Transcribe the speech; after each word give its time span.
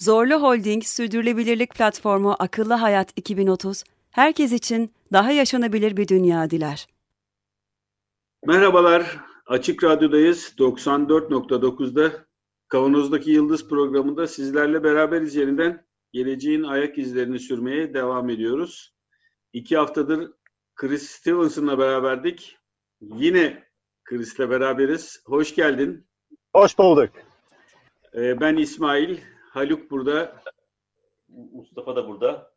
Zorlu 0.00 0.42
Holding 0.42 0.84
Sürdürülebilirlik 0.84 1.74
Platformu 1.74 2.36
Akıllı 2.38 2.74
Hayat 2.74 3.12
2030, 3.16 3.84
herkes 4.10 4.52
için 4.52 4.92
daha 5.12 5.32
yaşanabilir 5.32 5.96
bir 5.96 6.08
dünya 6.08 6.50
diler. 6.50 6.86
Merhabalar, 8.46 9.20
Açık 9.46 9.84
Radyo'dayız. 9.84 10.54
94.9'da 10.58 12.12
Kavanoz'daki 12.68 13.30
Yıldız 13.30 13.68
programında 13.68 14.26
sizlerle 14.26 14.84
beraberiz 14.84 15.34
yeniden. 15.34 15.86
Geleceğin 16.12 16.62
ayak 16.62 16.98
izlerini 16.98 17.38
sürmeye 17.38 17.94
devam 17.94 18.30
ediyoruz. 18.30 18.94
İki 19.52 19.76
haftadır 19.76 20.30
Chris 20.74 21.10
Stevenson'la 21.10 21.78
beraberdik. 21.78 22.56
Yine 23.00 23.64
Chris'le 24.04 24.50
beraberiz. 24.50 25.22
Hoş 25.26 25.54
geldin. 25.54 26.06
Hoş 26.52 26.78
bulduk. 26.78 27.10
Ee, 28.14 28.40
ben 28.40 28.56
İsmail. 28.56 29.18
Haluk 29.50 29.90
burada. 29.90 30.42
Mustafa 31.28 31.96
da 31.96 32.08
burada. 32.08 32.52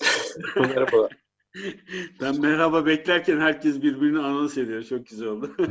Merhaba. 0.56 1.08
ben 2.20 2.40
merhaba 2.40 2.86
beklerken 2.86 3.40
herkes 3.40 3.82
birbirini 3.82 4.18
anons 4.18 4.58
ediyor. 4.58 4.82
Çok 4.82 5.06
güzel 5.06 5.28
oldu. 5.28 5.56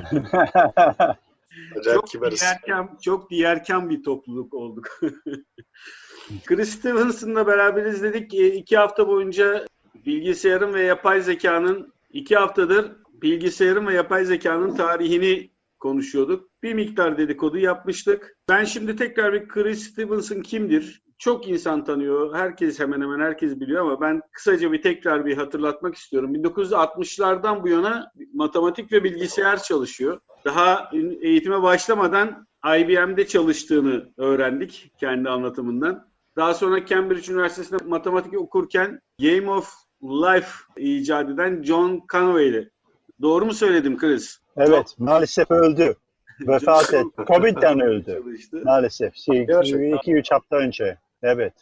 çok 1.84 2.14
diyerken, 2.32 2.98
çok 3.02 3.30
diyerken 3.30 3.90
bir 3.90 4.04
topluluk 4.04 4.54
olduk. 4.54 4.88
Chris 6.46 6.70
Stevenson'la 6.70 7.48
beraber 7.48 7.86
izledik. 7.86 8.34
İki 8.34 8.78
hafta 8.78 9.08
boyunca 9.08 9.66
bilgisayarın 10.06 10.74
ve 10.74 10.84
yapay 10.84 11.22
zekanın 11.22 11.94
iki 12.10 12.36
haftadır 12.36 12.92
bilgisayarın 13.22 13.88
ve 13.88 13.94
yapay 13.94 14.26
zekanın 14.26 14.76
tarihini 14.76 15.55
konuşuyorduk. 15.86 16.50
Bir 16.64 16.74
miktar 16.74 17.18
dedikodu 17.18 17.58
yapmıştık. 17.58 18.38
Ben 18.50 18.64
şimdi 18.64 18.96
tekrar 18.96 19.34
bir 19.34 19.48
Chris 19.48 19.92
Stevenson 19.92 20.42
kimdir? 20.42 21.02
Çok 21.18 21.48
insan 21.48 21.84
tanıyor. 21.84 22.36
Herkes 22.36 22.80
hemen 22.80 23.02
hemen 23.02 23.20
herkes 23.20 23.60
biliyor 23.60 23.82
ama 23.82 24.02
ben 24.02 24.22
kısaca 24.32 24.72
bir 24.72 24.82
tekrar 24.82 25.26
bir 25.26 25.38
hatırlatmak 25.38 25.96
istiyorum. 25.96 26.36
1960'lardan 26.36 27.64
bu 27.64 27.68
yana 27.68 28.12
matematik 28.34 28.92
ve 28.92 29.04
bilgisayar 29.04 29.64
çalışıyor. 29.64 30.20
Daha 30.46 30.92
eğitime 31.22 31.62
başlamadan 31.62 32.48
IBM'de 32.78 33.28
çalıştığını 33.28 34.14
öğrendik 34.18 34.92
kendi 35.00 35.30
anlatımından. 35.30 36.08
Daha 36.36 36.54
sonra 36.54 36.86
Cambridge 36.86 37.34
Üniversitesi'nde 37.34 37.84
matematik 37.86 38.42
okurken 38.42 39.00
Game 39.22 39.50
of 39.52 39.74
Life 40.04 40.50
icat 40.78 41.30
eden 41.30 41.64
John 41.64 42.02
Conway'di. 42.12 42.72
Doğru 43.22 43.46
mu 43.46 43.54
söyledim 43.54 43.98
Chris? 43.98 44.45
Evet, 44.58 44.96
maalesef 44.98 45.52
öldü. 45.52 45.96
Vefat 46.48 46.94
etti. 46.94 47.24
Covid'den 47.28 47.80
öldü. 47.90 48.24
Maalesef. 48.64 49.16
Şey, 49.16 49.44
2-3 49.44 50.34
hafta 50.34 50.56
önce. 50.56 50.98
Evet. 51.24 51.54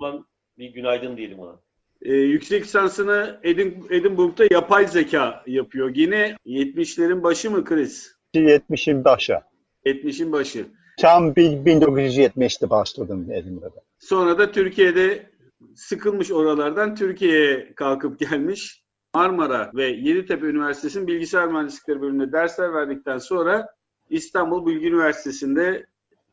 Ulan 0.00 0.26
bir 0.58 0.70
günaydın 0.70 1.16
diyelim 1.16 1.38
ona. 1.38 1.56
Ee, 2.02 2.12
yüksek 2.14 2.64
lisansını 2.64 3.40
Edin, 3.42 3.86
Edinburgh'da 3.90 4.44
yapay 4.50 4.86
zeka 4.86 5.42
yapıyor. 5.46 5.90
Yine 5.94 6.36
70'lerin 6.46 7.22
başı 7.22 7.50
mı 7.50 7.64
Chris? 7.64 8.12
70'in 8.34 9.04
başı. 9.04 9.38
70'in 9.86 10.32
başı. 10.32 10.66
Tam 11.00 11.32
1970'te 11.32 12.70
başladım 12.70 13.28
Edinburgh'da. 13.32 13.80
Sonra 13.98 14.38
da 14.38 14.52
Türkiye'de 14.52 15.30
sıkılmış 15.74 16.30
oralardan 16.30 16.94
Türkiye'ye 16.94 17.74
kalkıp 17.74 18.18
gelmiş. 18.20 18.81
Marmara 19.14 19.70
ve 19.74 19.84
Yeditepe 19.84 20.46
Üniversitesi'nin 20.46 21.06
bilgisayar 21.06 21.48
mühendislikleri 21.48 22.00
bölümünde 22.00 22.32
dersler 22.32 22.74
verdikten 22.74 23.18
sonra 23.18 23.68
İstanbul 24.10 24.66
Bilgi 24.66 24.88
Üniversitesi'nde 24.88 25.86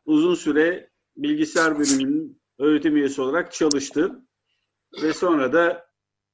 uzun 0.04 0.34
süre 0.34 0.90
bilgisayar 1.16 1.78
bölümünün 1.78 2.40
öğretim 2.58 2.96
üyesi 2.96 3.22
olarak 3.22 3.52
çalıştı. 3.52 4.20
Ve 5.02 5.12
sonra 5.12 5.52
da 5.52 5.86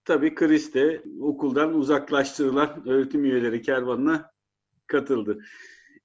tabii 0.04 0.34
Chris 0.34 0.74
de 0.74 1.02
okuldan 1.20 1.74
uzaklaştırılan 1.74 2.88
öğretim 2.88 3.24
üyeleri 3.24 3.62
kervanına 3.62 4.30
katıldı. 4.86 5.38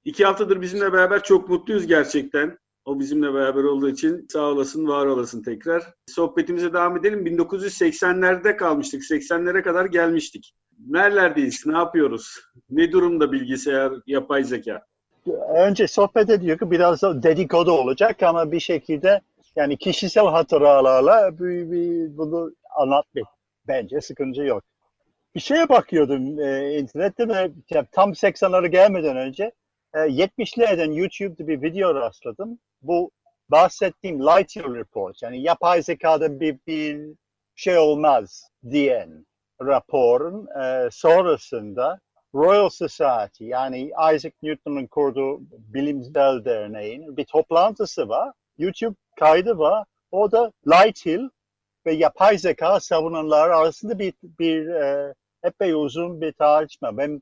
İki 0.05 0.25
haftadır 0.25 0.61
bizimle 0.61 0.93
beraber 0.93 1.23
çok 1.23 1.49
mutluyuz 1.49 1.87
gerçekten. 1.87 2.57
O 2.85 2.99
bizimle 2.99 3.33
beraber 3.33 3.63
olduğu 3.63 3.89
için 3.89 4.27
sağ 4.29 4.41
olasın, 4.41 4.87
var 4.87 5.05
olasın 5.05 5.43
tekrar. 5.43 5.93
Sohbetimize 6.07 6.73
devam 6.73 6.97
edelim. 6.97 7.25
1980'lerde 7.25 8.57
kalmıştık. 8.57 9.01
80'lere 9.01 9.61
kadar 9.61 9.85
gelmiştik. 9.85 10.53
Nerelerdeyiz? 10.87 11.63
Ne 11.65 11.77
yapıyoruz? 11.77 12.39
Ne 12.69 12.91
durumda 12.91 13.31
bilgisayar, 13.31 13.93
yapay 14.07 14.43
zeka? 14.43 14.85
Önce 15.55 15.87
sohbet 15.87 16.29
ediyor 16.29 16.59
ki 16.59 16.71
biraz 16.71 17.01
dedikodu 17.01 17.71
olacak 17.71 18.23
ama 18.23 18.51
bir 18.51 18.59
şekilde 18.59 19.21
yani 19.55 19.77
kişisel 19.77 20.25
hatıralarla 20.25 21.39
bunu 22.17 22.51
anlatmak 22.77 23.25
bence 23.67 24.01
sıkıntı 24.01 24.41
yok. 24.41 24.63
Bir 25.35 25.39
şeye 25.39 25.69
bakıyordum 25.69 26.39
e, 26.39 26.77
internette 26.77 27.29
de 27.29 27.51
tam 27.91 28.11
80'lara 28.11 28.67
gelmeden 28.67 29.17
önce 29.17 29.51
e, 29.93 29.97
70'lerden 29.97 30.91
YouTube'da 30.91 31.47
bir 31.47 31.61
video 31.61 31.95
rastladım. 31.95 32.59
Bu 32.81 33.11
bahsettiğim 33.49 34.21
Light 34.21 34.55
Year 34.55 34.73
Report 34.73 35.21
yani 35.21 35.41
yapay 35.41 35.81
zekada 35.81 36.39
bir, 36.39 36.57
bir 36.67 37.01
şey 37.55 37.77
olmaz 37.77 38.49
diyen 38.71 39.25
raporun 39.61 40.47
e, 40.61 40.89
sonrasında 40.91 41.99
Royal 42.35 42.69
Society 42.69 43.45
yani 43.45 43.91
Isaac 44.15 44.33
Newton'un 44.43 44.87
kurduğu 44.87 45.41
bilimsel 45.51 46.45
derneğin 46.45 47.17
bir 47.17 47.25
toplantısı 47.25 48.09
var. 48.09 48.33
YouTube 48.57 48.95
kaydı 49.19 49.57
var. 49.57 49.85
O 50.11 50.31
da 50.31 50.51
Light 50.67 51.05
Hill 51.05 51.29
ve 51.85 51.93
yapay 51.93 52.37
zeka 52.37 52.79
savunanlar 52.79 53.49
arasında 53.49 53.99
bir, 53.99 54.13
bir 54.23 54.67
e, 54.67 55.13
epey 55.43 55.73
uzun 55.73 56.21
bir 56.21 56.31
tartışma. 56.31 56.97
Ben 56.97 57.21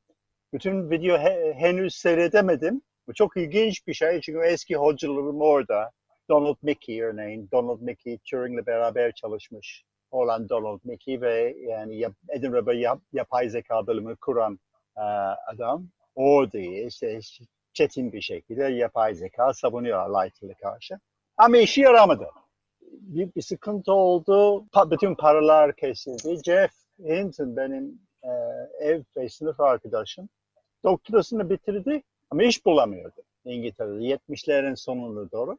bütün 0.53 0.89
video 0.91 1.17
he, 1.17 1.53
henüz 1.53 1.95
seyredemedim. 1.95 2.81
Bu 3.09 3.13
çok 3.13 3.37
ilginç 3.37 3.87
bir 3.87 3.93
şey 3.93 4.21
çünkü 4.21 4.39
eski 4.39 4.75
hocalarım 4.75 5.41
orada. 5.41 5.91
Donald 6.29 6.55
Mickey 6.61 7.03
örneğin. 7.03 7.49
Donald 7.51 7.81
Mickey 7.81 8.17
Turing'le 8.17 8.65
beraber 8.65 9.11
çalışmış 9.11 9.83
olan 10.11 10.49
Donald 10.49 10.79
Mickey 10.83 11.21
ve 11.21 11.55
yani 11.59 12.05
Edinburgh'da 12.29 12.73
yap, 12.73 12.99
yapay 13.13 13.49
zeka 13.49 13.87
bölümü 13.87 14.15
kuran 14.15 14.59
uh, 14.97 15.53
adam. 15.53 15.87
Orada 16.15 16.59
işte 16.59 17.19
çetin 17.73 18.13
bir 18.13 18.21
şekilde 18.21 18.63
yapay 18.63 19.15
zeka 19.15 19.53
savunuyor 19.53 20.09
Light'le 20.09 20.59
karşı. 20.61 20.99
Ama 21.37 21.57
işi 21.57 21.81
yaramadı. 21.81 22.29
Bir, 22.81 23.35
bir 23.35 23.41
sıkıntı 23.41 23.93
oldu. 23.93 24.65
Pa, 24.71 24.91
bütün 24.91 25.15
paralar 25.15 25.75
kesildi. 25.75 26.41
Jeff 26.45 26.71
Hinton 26.99 27.57
benim 27.57 28.01
e, 28.23 28.29
ev 28.79 29.03
ve 29.17 29.29
sınıf 29.29 29.59
arkadaşım 29.59 30.29
doktorasını 30.83 31.49
bitirdi 31.49 32.03
ama 32.31 32.43
iş 32.43 32.65
bulamıyordu 32.65 33.21
İngiltere'de 33.45 34.03
70'lerin 34.03 34.75
sonuna 34.75 35.31
doğru. 35.31 35.57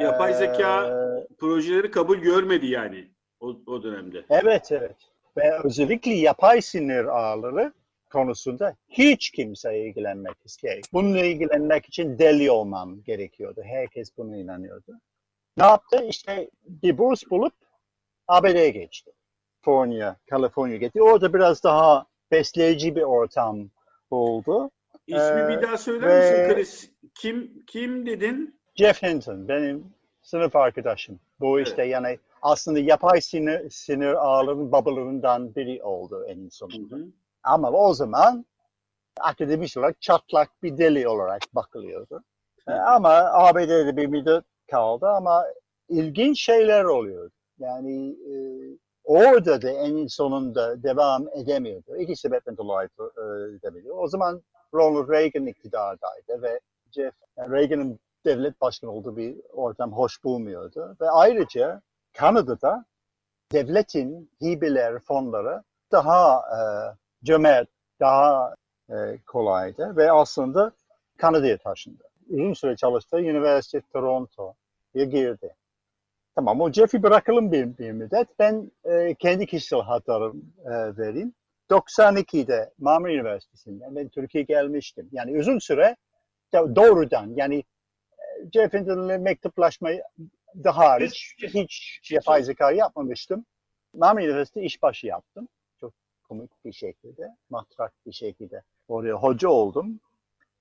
Yapay 0.00 0.34
zeka 0.34 0.86
ee, 0.86 1.34
projeleri 1.38 1.90
kabul 1.90 2.16
görmedi 2.16 2.66
yani 2.66 3.08
o, 3.40 3.56
o 3.66 3.82
dönemde. 3.82 4.24
Evet 4.30 4.72
evet. 4.72 4.96
Ve 5.36 5.58
özellikle 5.64 6.12
yapay 6.12 6.62
sinir 6.62 7.04
ağları 7.04 7.72
konusunda 8.10 8.76
hiç 8.88 9.30
kimse 9.30 9.78
ilgilenmek 9.78 10.36
istiyor. 10.44 10.80
Bununla 10.92 11.18
ilgilenmek 11.18 11.86
için 11.86 12.18
deli 12.18 12.50
olmam 12.50 13.02
gerekiyordu. 13.02 13.62
Herkes 13.64 14.16
buna 14.18 14.36
inanıyordu. 14.36 15.00
Ne 15.56 15.64
yaptı? 15.64 16.04
İşte 16.04 16.50
bir 16.64 16.98
burs 16.98 17.22
bulup 17.30 17.54
ABD'ye 18.28 18.70
geçti. 18.70 19.10
California, 19.64 20.16
California 20.30 20.76
gitti. 20.76 21.02
Orada 21.02 21.34
biraz 21.34 21.64
daha 21.64 22.06
besleyici 22.30 22.96
bir 22.96 23.02
ortam 23.02 23.70
oldu. 24.10 24.70
İsmi 25.08 25.40
ee, 25.40 25.48
bir 25.48 25.62
daha 25.62 25.78
söyler 25.78 26.18
misin 26.18 26.54
Chris? 26.54 26.90
Kim 27.14 27.64
kim 27.66 28.06
dedin? 28.06 28.60
Jeff 28.74 29.02
Hinton 29.02 29.48
benim 29.48 29.92
sınıf 30.22 30.56
arkadaşım. 30.56 31.20
Bu 31.40 31.60
işte 31.60 31.82
evet. 31.82 31.92
yani 31.92 32.18
aslında 32.42 32.78
yapay 32.78 33.20
sinir, 33.20 33.70
sinir 33.70 34.12
ağlarının 34.12 34.72
babalarından 34.72 35.54
biri 35.54 35.82
oldu 35.82 36.24
en 36.28 36.48
sonunda. 36.48 36.96
Hı 36.96 37.00
hı. 37.00 37.06
Ama 37.42 37.70
o 37.70 37.94
zaman 37.94 38.46
akademik 39.20 39.76
olarak 39.76 40.00
çatlak 40.00 40.62
bir 40.62 40.78
deli 40.78 41.08
olarak 41.08 41.42
bakılıyordu. 41.52 42.22
Hı 42.68 42.74
hı. 42.74 42.82
Ama 42.82 43.10
ABD'de 43.32 43.96
bir 43.96 44.06
müddet 44.06 44.44
kaldı 44.70 45.08
ama 45.08 45.44
ilginç 45.88 46.40
şeyler 46.40 46.84
oluyor. 46.84 47.30
Yani 47.58 48.10
e, 48.10 48.34
orada 49.04 49.62
da 49.62 49.70
en 49.70 50.06
sonunda 50.06 50.82
devam 50.82 51.28
edemiyordu. 51.28 51.96
İki 51.96 52.16
sebepten 52.16 52.56
dolayı 52.56 52.88
e, 52.98 53.22
edemiyordu. 53.56 53.92
O 53.92 54.08
zaman 54.08 54.42
Ronald 54.74 55.08
Reagan 55.08 55.46
iktidardaydı 55.46 56.42
ve 56.42 56.60
Jeff 56.90 57.14
Reagan'ın 57.38 57.98
devlet 58.24 58.60
başkanı 58.60 58.90
olduğu 58.90 59.16
bir 59.16 59.36
ortam 59.52 59.92
hoş 59.92 60.24
bulmuyordu. 60.24 60.96
Ve 61.00 61.10
ayrıca 61.10 61.82
Kanada'da 62.12 62.84
devletin 63.52 64.30
hibeler 64.42 64.98
fonları 64.98 65.62
daha 65.92 66.38
e, 66.38 66.60
cömert, 67.24 67.68
daha 68.00 68.54
e, 68.90 68.94
kolaydı 69.26 69.96
ve 69.96 70.12
aslında 70.12 70.72
Kanada'ya 71.16 71.58
taşındı. 71.58 72.04
Uzun 72.30 72.52
süre 72.52 72.76
çalıştı. 72.76 73.20
Üniversite 73.20 73.80
Toronto'ya 73.92 75.04
girdi. 75.04 75.54
Tamam 76.34 76.60
o 76.60 76.72
Jeff'i 76.72 77.02
bırakalım 77.02 77.52
bir, 77.52 77.78
bir 77.78 77.92
müddet. 77.92 78.28
Ben 78.38 78.70
e, 78.84 79.14
kendi 79.14 79.46
kişisel 79.46 79.80
hatlarımı 79.80 80.42
e, 80.64 80.96
vereyim. 80.96 81.34
92'de 81.70 82.70
Marmara 82.78 83.12
Üniversitesi'nden 83.12 83.96
ben 83.96 84.08
Türkiye'ye 84.08 84.44
gelmiştim. 84.44 85.08
Yani 85.12 85.38
uzun 85.38 85.58
süre 85.58 85.96
doğrudan 86.52 87.32
yani 87.36 87.64
e, 88.12 88.50
Jeff'in 88.52 89.20
mektuplaşmayı 89.20 90.02
daha 90.64 90.88
hariç 90.88 91.34
hiç 91.38 92.00
yapay 92.10 92.42
zeka 92.42 92.72
yapmamıştım. 92.72 93.44
Marmara 93.94 94.24
Üniversitesi 94.24 94.66
işbaşı 94.66 95.06
yaptım. 95.06 95.48
Çok 95.80 95.92
komik 96.28 96.64
bir 96.64 96.72
şekilde, 96.72 97.28
matrak 97.50 97.92
bir 98.06 98.12
şekilde 98.12 98.62
oraya 98.88 99.14
hoca 99.14 99.48
oldum. 99.48 100.00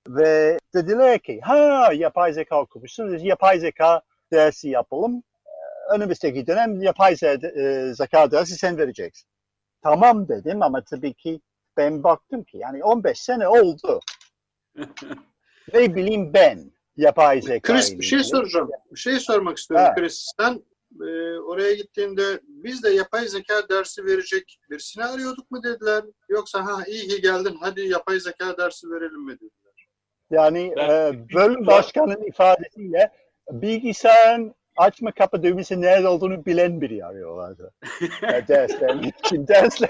Ve 0.07 0.59
dediler 0.73 1.19
ki, 1.19 1.39
ha 1.41 1.91
yapay 1.93 2.33
zeka 2.33 2.61
okumuşsunuz, 2.61 3.23
yapay 3.23 3.59
zeka 3.59 4.01
dersi 4.31 4.69
yapalım. 4.69 5.23
Önümüzdeki 5.93 6.47
dönem 6.47 6.81
yapay 6.81 7.15
e, 7.23 7.93
zeka 7.93 8.31
dersi 8.31 8.55
sen 8.55 8.77
vereceksin. 8.77 9.29
Tamam 9.83 10.27
dedim 10.27 10.61
ama 10.61 10.83
tabii 10.83 11.13
ki 11.13 11.41
ben 11.77 12.03
baktım 12.03 12.43
ki 12.43 12.57
yani 12.57 12.83
15 12.83 13.19
sene 13.19 13.47
oldu. 13.47 13.99
ne 15.73 15.95
bileyim 15.95 16.33
ben 16.33 16.71
yapay 16.97 17.41
zeka. 17.41 17.73
Chris 17.73 17.99
bir 17.99 18.05
şey 18.05 18.23
soracağım. 18.23 18.69
Bir 18.91 18.99
şey 18.99 19.19
sormak 19.19 19.57
istiyorum 19.57 19.85
ha. 19.85 19.95
Chris. 19.95 20.31
Sen 20.39 20.63
e, 21.01 21.39
oraya 21.39 21.73
gittiğinde 21.73 22.39
biz 22.43 22.83
de 22.83 22.89
yapay 22.89 23.27
zeka 23.27 23.69
dersi 23.69 24.05
verecek 24.05 24.59
birisini 24.69 25.05
arıyorduk 25.05 25.51
mu 25.51 25.63
dediler? 25.63 26.03
Yoksa 26.29 26.65
ha 26.65 26.83
iyi 26.87 27.07
ki 27.07 27.21
geldin 27.21 27.57
hadi 27.59 27.87
yapay 27.87 28.19
zeka 28.19 28.57
dersi 28.57 28.91
verelim 28.91 29.25
mi 29.25 29.33
dediler? 29.33 29.87
Yani 30.31 30.73
ben, 30.77 30.89
e, 30.89 31.29
bölüm 31.33 31.67
başkanının 31.67 32.27
ifadesiyle 32.27 33.11
bilgisayarın 33.51 34.55
açma 34.77 35.11
kapa 35.11 35.43
düğmesi 35.43 35.81
nerede 35.81 36.07
olduğunu 36.07 36.45
bilen 36.45 36.81
biri 36.81 37.05
arıyorlardı. 37.05 37.73
e, 38.23 38.47
dersler 38.47 38.95
için 38.95 39.47
dersler 39.47 39.89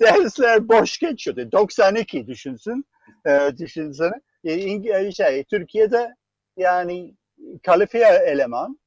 dersler 0.00 0.68
boş 0.68 0.98
geçiyordu. 0.98 1.52
92 1.52 2.26
düşünsün. 2.26 2.84
E, 3.26 3.58
düşünsene. 3.58 4.20
E, 4.44 5.12
şey, 5.12 5.44
Türkiye'de 5.44 6.14
yani 6.56 7.14
kalifiye 7.62 8.08
eleman 8.26 8.78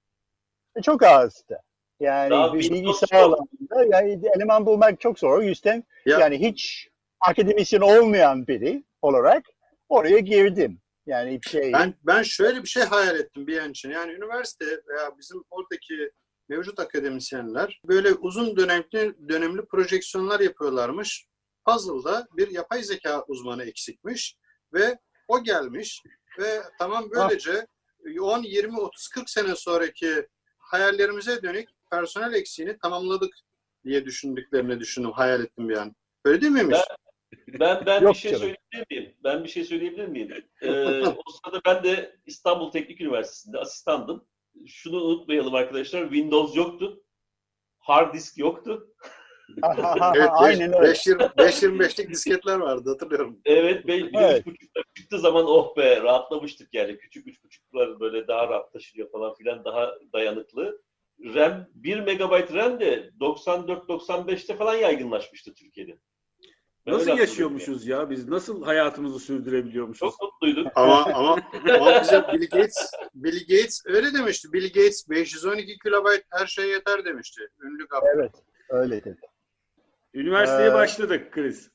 çok 0.83 1.04
azdı. 1.04 1.60
Yani 2.00 2.30
Daha 2.30 2.54
bilgisayar 2.54 3.21
alanında 3.21 3.98
yani 3.98 4.21
eleman 4.36 4.65
bulmak 4.65 5.00
çok 5.00 5.19
zor. 5.19 5.38
O 5.38 5.42
yüzden 5.42 5.83
ya. 6.06 6.19
yani 6.19 6.39
hiç 6.39 6.89
akademisyen 7.19 7.81
olmayan 7.81 8.48
biri 8.48 8.83
olarak 9.01 9.45
oraya 9.89 10.19
girdim. 10.19 10.81
Yani 11.05 11.39
şey... 11.50 11.73
Ben, 11.73 11.94
ben 12.03 12.23
şöyle 12.23 12.63
bir 12.63 12.67
şey 12.67 12.83
hayal 12.83 13.19
ettim 13.19 13.47
bir 13.47 13.57
an 13.57 13.71
için. 13.71 13.89
Yani 13.89 14.11
üniversite 14.13 14.65
veya 14.65 15.17
bizim 15.17 15.44
oradaki 15.50 16.11
mevcut 16.50 16.79
akademisyenler 16.79 17.81
böyle 17.88 18.13
uzun 18.13 18.57
dönemli 18.57 19.15
dönemli 19.29 19.65
projeksiyonlar 19.65 20.39
yapıyorlarmış. 20.39 21.27
Puzzle'da 21.65 22.27
bir 22.38 22.50
yapay 22.51 22.83
zeka 22.83 23.23
uzmanı 23.27 23.63
eksikmiş 23.63 24.38
ve 24.73 24.97
o 25.27 25.44
gelmiş 25.44 26.03
ve 26.39 26.61
tamam 26.79 27.09
böylece 27.11 27.67
10, 28.21 28.44
20, 28.44 28.79
30, 28.79 29.07
40 29.07 29.29
sene 29.29 29.55
sonraki 29.55 30.27
hayallerimize 30.57 31.44
dönük 31.44 31.69
personel 31.91 32.33
eksiğini 32.33 32.77
tamamladık 32.77 33.33
diye 33.85 34.05
düşündüklerini 34.05 34.79
düşündüm, 34.79 35.11
hayal 35.11 35.44
ettim 35.44 35.69
bir 35.69 35.77
an. 35.77 35.95
Öyle 36.25 36.41
değil 36.41 36.51
miymiş? 36.51 36.77
Ben, 36.89 36.95
ben, 37.59 37.85
ben 37.85 38.07
bir 38.07 38.13
şey 38.13 38.31
canım. 38.31 38.41
söyleyebilir 38.41 38.85
miyim? 38.89 39.15
Ben 39.24 39.44
bir 39.44 39.50
şey 39.50 39.63
söyleyebilir 39.63 40.07
miyim? 40.07 40.45
Ee, 40.62 40.71
o 41.07 41.31
sırada 41.31 41.62
ben 41.65 41.83
de 41.83 42.15
İstanbul 42.25 42.71
Teknik 42.71 43.01
Üniversitesi'nde 43.01 43.57
asistandım. 43.57 44.25
Şunu 44.68 45.03
unutmayalım 45.03 45.56
arkadaşlar, 45.56 46.03
Windows 46.03 46.56
yoktu. 46.56 47.03
Hard 47.80 48.13
disk 48.13 48.38
yoktu. 48.38 48.88
evet, 50.15 50.30
Aynen 50.31 50.74
öyle. 50.74 50.91
5.25'lik 50.91 52.09
disketler 52.09 52.57
vardı 52.57 52.89
hatırlıyorum. 52.89 53.39
Evet, 53.45 53.88
be, 53.88 54.09
evet. 54.13 54.45
çıktığı 54.95 55.19
zaman 55.19 55.45
oh 55.47 55.77
be 55.77 56.01
rahatlamıştık 56.01 56.74
yani. 56.74 56.97
Küçük 56.97 57.27
üç 57.27 57.44
buçuklar 57.44 58.00
böyle 58.00 58.27
daha 58.27 58.47
rahat 58.47 58.74
taşınıyor 58.74 59.12
falan 59.12 59.33
filan 59.33 59.65
daha 59.65 59.91
dayanıklı. 60.13 60.81
RAM 61.19 61.68
1 61.75 62.00
MB 62.00 62.53
RAM 62.53 62.79
de 62.79 63.09
94-95'te 63.19 64.56
falan 64.56 64.75
yaygınlaşmıştı 64.75 65.53
Türkiye'de. 65.53 65.97
Ben 66.88 66.94
nasıl 66.94 67.18
yaşıyormuşuz 67.18 67.88
ya? 67.88 68.09
Biz 68.09 68.27
nasıl 68.27 68.63
hayatımızı 68.63 69.19
sürdürebiliyormuşuz? 69.19 70.00
Çok 70.00 70.21
mutluyduk. 70.21 70.71
Ama 70.75 71.06
ama, 71.13 71.39
ama 71.80 72.01
bize 72.01 72.24
Bill 72.33 72.50
Gates 72.50 72.91
Bill 73.15 73.39
Gates 73.39 73.83
öyle 73.85 74.13
demişti. 74.13 74.53
Bill 74.53 74.68
Gates 74.68 75.09
512 75.09 75.77
kilobayt 75.80 76.24
her 76.30 76.47
şey 76.47 76.69
yeter 76.69 77.06
demişti. 77.06 77.41
Ünlü 77.63 77.88
kapı. 77.88 78.06
Evet, 78.15 78.31
öyle 78.69 79.03
dedi. 79.03 79.21
Üniversiteye 80.13 80.69
ee, 80.69 80.74
başladık 80.74 81.33
Chris. 81.33 81.69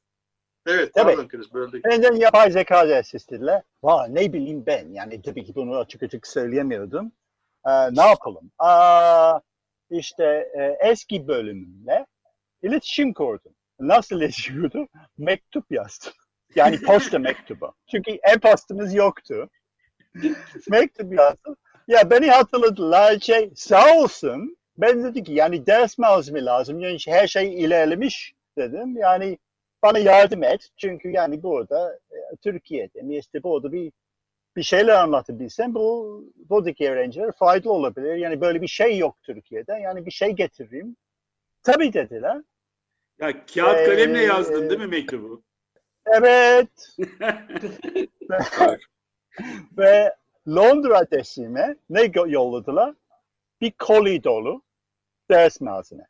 Evet, 0.66 0.94
tabii. 0.94 1.14
pardon 1.14 1.28
Chris 1.28 1.54
böldük. 1.54 1.84
Benden 1.84 2.14
yapay 2.14 2.50
zeka 2.50 2.88
ders 2.88 3.14
istediler. 3.14 3.62
Vay 3.82 4.14
ne 4.14 4.32
bileyim 4.32 4.66
ben. 4.66 4.88
Yani 4.88 5.22
tabii 5.22 5.44
ki 5.44 5.54
bunu 5.54 5.76
açık 5.76 6.02
açık 6.02 6.26
söyleyemiyordum. 6.26 7.12
Ee, 7.66 7.94
ne 7.94 8.02
yapalım? 8.02 8.50
Aa, 8.58 9.40
işte 9.90 10.24
e, 10.58 10.90
eski 10.90 11.28
bölümümle 11.28 12.06
iletişim 12.62 13.12
kurdum. 13.12 13.52
Nasıl 13.80 14.20
kurdum? 14.20 14.88
Mektup 15.18 15.64
yazdım. 15.70 16.12
Yani 16.54 16.82
posta 16.82 17.18
mektubu. 17.28 17.74
Çünkü 17.90 18.10
e-postamız 18.10 18.94
yoktu. 18.94 19.48
mektup 20.68 21.12
yazdım. 21.12 21.56
Ya 21.88 22.10
beni 22.10 22.30
hatırladılar 22.30 23.18
şey 23.18 23.50
sağ 23.54 23.96
olsun 23.96 24.56
ben 24.78 25.04
dedim 25.04 25.24
ki 25.24 25.32
yani 25.32 25.66
ders 25.66 25.98
malzeme 25.98 26.44
lazım. 26.44 26.80
Yani 26.80 26.98
her 27.06 27.26
şey 27.26 27.64
ilerlemiş 27.64 28.34
dedim. 28.58 28.96
Yani 28.96 29.38
bana 29.82 29.98
yardım 29.98 30.42
et. 30.42 30.68
Çünkü 30.76 31.10
yani 31.10 31.42
burada 31.42 31.98
e, 32.10 32.36
Türkiye'de 32.42 33.18
işte 33.18 33.42
burada 33.42 33.72
bir 33.72 33.92
bir 34.56 34.62
şeyler 34.62 34.94
anlatabilsem 34.94 35.74
bu 35.74 36.24
buradaki 36.36 36.90
öğrenciler 36.90 37.32
faydalı 37.32 37.72
olabilir. 37.72 38.14
Yani 38.14 38.40
böyle 38.40 38.62
bir 38.62 38.68
şey 38.68 38.98
yok 38.98 39.16
Türkiye'de. 39.22 39.72
Yani 39.72 40.06
bir 40.06 40.10
şey 40.10 40.30
getireyim. 40.30 40.96
Tabii 41.62 41.92
dediler. 41.92 42.42
Ya 43.20 43.46
kağıt 43.46 43.86
kalemle 43.86 44.20
ee, 44.20 44.24
yazdın 44.24 44.70
değil 44.70 44.80
mi 44.80 44.86
mektubu? 44.86 45.42
Evet. 46.06 46.96
ve 49.78 50.16
Londra 50.48 50.98
adresime 50.98 51.76
ne 51.90 52.12
yolladılar? 52.26 52.94
Bir 53.60 53.72
koli 53.78 54.24
dolu 54.24 54.62
ders 55.30 55.60
malzeme. 55.60 56.06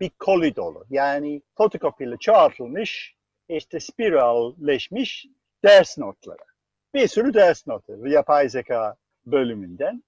Bir 0.00 0.10
koli 0.18 0.56
dolu. 0.56 0.84
Yani 0.90 1.42
fotokopiyle 1.56 2.16
çağrılmış, 2.20 3.16
işte 3.48 3.80
spiralleşmiş 3.80 5.26
ders 5.64 5.98
notları. 5.98 6.44
Bir 6.94 7.08
sürü 7.08 7.34
ders 7.34 7.66
notu 7.66 8.06
yapay 8.06 8.48
zeka 8.48 8.96
bölümünden. 9.26 10.02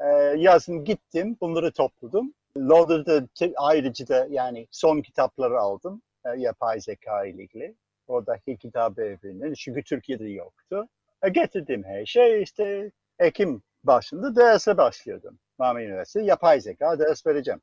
Ee, 0.00 0.06
yazın 0.36 0.84
gittim, 0.84 1.36
bunları 1.40 1.72
topladım. 1.72 2.34
Londra'da 2.58 3.28
ayrıca 3.56 4.08
da 4.08 4.26
yani 4.30 4.66
son 4.70 5.00
kitapları 5.00 5.60
aldım 5.60 6.02
e, 6.24 6.40
yapay 6.40 6.80
zeka 6.80 7.24
ile 7.24 7.42
ilgili. 7.42 7.74
Oradaki 8.06 8.56
kitap 8.56 8.98
evinin 8.98 9.54
çünkü 9.54 9.82
Türkiye'de 9.84 10.28
yoktu. 10.28 10.88
E, 11.22 11.28
getirdim 11.28 11.84
her 11.84 12.06
şey 12.06 12.42
işte 12.42 12.90
Ekim 13.18 13.62
başında 13.84 14.36
derse 14.36 14.76
başlıyordum. 14.76 15.38
Marmara 15.58 15.84
Üniversitesi 15.84 16.26
yapay 16.26 16.60
zeka 16.60 16.98
ders 16.98 17.26
vereceğim. 17.26 17.60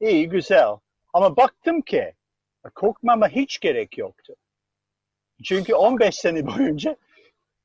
İyi, 0.00 0.28
güzel. 0.28 0.68
Ama 1.12 1.36
baktım 1.36 1.80
ki 1.80 2.14
korkmama 2.74 3.28
hiç 3.28 3.60
gerek 3.60 3.98
yoktu. 3.98 4.34
Çünkü 5.44 5.74
15 5.74 6.14
sene 6.14 6.46
boyunca 6.46 6.96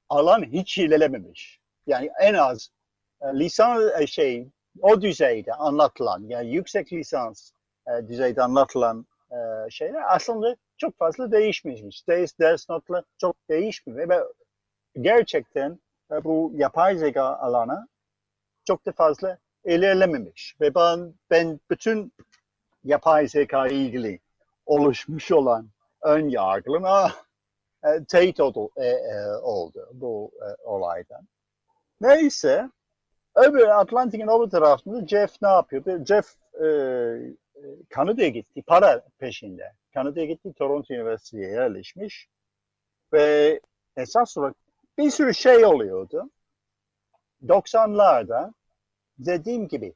alan 0.10 0.44
hiç 0.44 0.78
ilerlememiş. 0.78 1.60
Yani 1.88 2.10
en 2.22 2.34
az 2.34 2.70
e, 3.22 3.26
lisan 3.26 4.02
e, 4.02 4.08
şey 4.08 4.48
o 4.82 5.02
düzeyde 5.02 5.54
anlatılan 5.54 6.24
yani 6.28 6.54
yüksek 6.56 6.94
lisans 6.94 7.52
e, 7.88 8.08
düzeyde 8.08 8.44
anlatılan 8.44 9.06
e, 9.32 9.70
şeyler 9.70 10.16
aslında 10.16 10.56
çok 10.78 10.98
fazla 10.98 11.32
değişmemiş. 11.32 12.08
Ders, 12.08 12.40
ders 12.40 12.70
notları 12.70 13.04
çok 13.18 13.36
değişmiyor 13.50 14.10
ve 14.10 14.24
gerçekten 15.02 15.80
e, 16.12 16.24
bu 16.24 16.52
yapay 16.56 16.98
zeka 16.98 17.24
alanı 17.24 17.88
çok 18.66 18.86
da 18.86 18.92
fazla 18.92 19.38
ilerlememiş. 19.66 20.56
Ve 20.62 20.76
ben, 20.76 21.14
ben 21.30 21.60
bütün 21.72 22.14
yapay 22.84 23.28
zeka 23.28 23.68
ilgili 23.68 24.20
oluşmuş 24.66 25.32
olan 25.32 25.70
ön 26.02 26.30
yargılama 26.30 27.12
e, 27.84 28.04
teyit 28.04 28.40
oldu, 28.40 28.70
e, 28.76 28.86
e, 28.86 29.28
oldu 29.42 29.90
bu 29.94 30.32
e, 30.42 30.64
olaydan. 30.64 31.28
Neyse 32.02 32.70
öbür 33.38 33.68
Atlantik'in 33.68 34.28
öbür 34.28 34.50
tarafında 34.50 35.08
Jeff 35.08 35.42
ne 35.42 35.48
yapıyordu? 35.48 36.06
Jeff 36.06 36.36
e, 36.54 36.66
e, 36.66 37.62
Kanada'ya 37.90 38.30
gitti 38.30 38.62
para 38.62 39.06
peşinde. 39.18 39.74
Kanada'ya 39.94 40.26
gitti 40.26 40.54
Toronto 40.54 40.94
Üniversitesi'ye 40.94 41.50
yerleşmiş 41.50 42.28
ve 43.14 43.60
esas 43.96 44.38
olarak 44.38 44.56
bir 44.98 45.12
sürü 45.12 45.34
şey 45.34 45.66
oluyordu. 45.66 46.30
90'larda 47.44 48.54
dediğim 49.20 49.68
gibi 49.68 49.94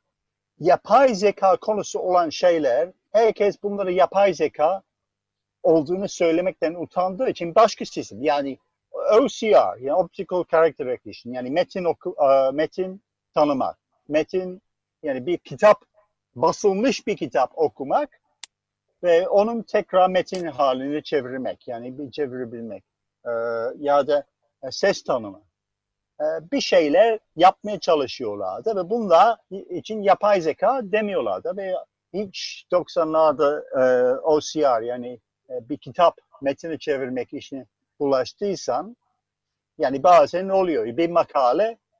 yapay 0.60 1.16
zeka 1.16 1.58
konusu 1.58 2.00
olan 2.00 2.30
şeyler 2.30 2.90
herkes 3.12 3.64
bunları 3.64 3.92
yapay 3.92 4.34
zeka 4.34 4.82
olduğunu 5.64 6.10
söylemekten 6.10 6.74
utandığı 6.74 7.30
için 7.30 7.56
başka 7.56 7.86
sistem 7.86 8.24
yani 8.24 8.58
OCR 8.94 9.78
yani 9.80 9.94
Optical 9.94 10.44
Character 10.52 10.88
Recognition 10.88 11.34
yani 11.34 11.50
metin 11.50 11.84
oku, 11.84 12.10
uh, 12.10 12.54
metin 12.54 13.02
tanımak, 13.34 13.78
metin 14.08 14.62
yani 15.04 15.26
bir 15.26 15.38
kitap 15.38 15.86
basılmış 16.36 17.08
bir 17.08 17.18
kitap 17.18 17.52
okumak 17.56 18.22
ve 19.04 19.28
onun 19.28 19.62
tekrar 19.62 20.10
metin 20.10 20.48
halini 20.48 21.04
çevirmek 21.04 21.68
yani 21.68 22.00
bir 22.00 22.12
çevirebilmek 22.12 22.84
e, 23.26 23.32
ya 23.80 24.08
da 24.08 24.26
e, 24.64 24.72
ses 24.72 25.04
tanıma 25.04 25.42
e, 26.20 26.26
bir 26.52 26.62
şeyler 26.62 27.20
yapmaya 27.36 27.80
çalışıyorlardı 27.80 28.76
ve 28.76 28.90
bunlar 28.90 29.38
için 29.52 30.02
yapay 30.02 30.42
zeka 30.42 30.82
demiyorlardı 30.84 31.58
ve 31.58 31.76
hiç 32.14 32.66
90'larda 32.72 33.62
e, 33.82 34.16
OCR 34.20 34.82
yani 34.82 35.20
e, 35.50 35.70
bir 35.70 35.78
kitap 35.78 36.18
metini 36.42 36.80
çevirmek 36.80 37.34
işine 37.34 37.66
ulaştıysan 38.00 38.96
yani 39.78 40.04
bazen 40.04 40.50
oluyor. 40.50 40.86
Bir 40.86 41.10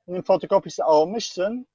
makalenin 0.06 0.22
fotokopisi 0.22 0.84
almışsın 0.84 1.66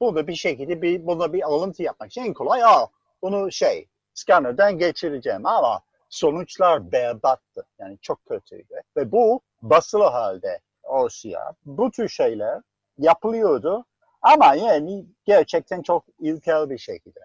burada 0.00 0.26
bir 0.26 0.34
şekilde 0.34 0.82
bir, 0.82 1.06
buna 1.06 1.32
bir 1.32 1.42
alıntı 1.42 1.82
yapmak 1.82 2.10
için 2.10 2.22
en 2.22 2.34
kolay 2.34 2.62
al 2.62 2.86
bunu 3.22 3.52
şey 3.52 3.88
scanner'dan 4.14 4.78
geçireceğim 4.78 5.46
ama 5.46 5.80
sonuçlar 6.08 6.92
berbattı. 6.92 7.66
Yani 7.78 7.98
çok 8.02 8.26
kötüydü. 8.26 8.74
Ve 8.96 9.12
bu 9.12 9.40
basılı 9.62 10.04
halde 10.04 10.60
OCR. 10.82 11.54
Bu 11.64 11.90
tür 11.90 12.08
şeyler 12.08 12.60
yapılıyordu. 12.98 13.84
Ama 14.22 14.54
yani 14.54 15.06
gerçekten 15.24 15.82
çok 15.82 16.04
ilkel 16.18 16.70
bir 16.70 16.78
şekilde. 16.78 17.20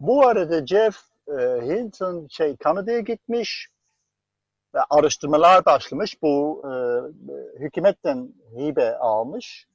Bu 0.00 0.26
arada 0.26 0.66
Jeff 0.66 0.96
e, 1.28 1.32
Hinton 1.66 2.26
şey 2.30 2.56
Kanada'ya 2.56 3.00
gitmiş 3.00 3.68
ve 4.74 4.80
araştırmalar 4.90 5.64
başlamış. 5.64 6.22
Bu 6.22 6.62
e, 6.64 6.72
hükümetten 7.58 8.34
hibe 8.56 8.98
almış 8.98 9.68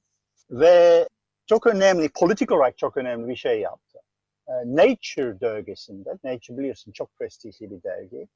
ve 0.52 1.08
çok 1.46 1.68
önemli, 1.68 2.10
politik 2.10 2.52
olarak 2.52 2.78
çok 2.78 2.98
önemli 2.98 3.28
bir 3.28 3.36
şey 3.36 3.60
yaptı. 3.60 4.00
E, 4.48 4.52
Nature 4.52 5.40
dergisinde, 5.40 6.18
Nature 6.24 6.58
biliyorsun 6.58 6.92
çok 6.92 7.16
prestijli 7.16 7.72
bir 7.72 7.84
dergi, 7.84 8.28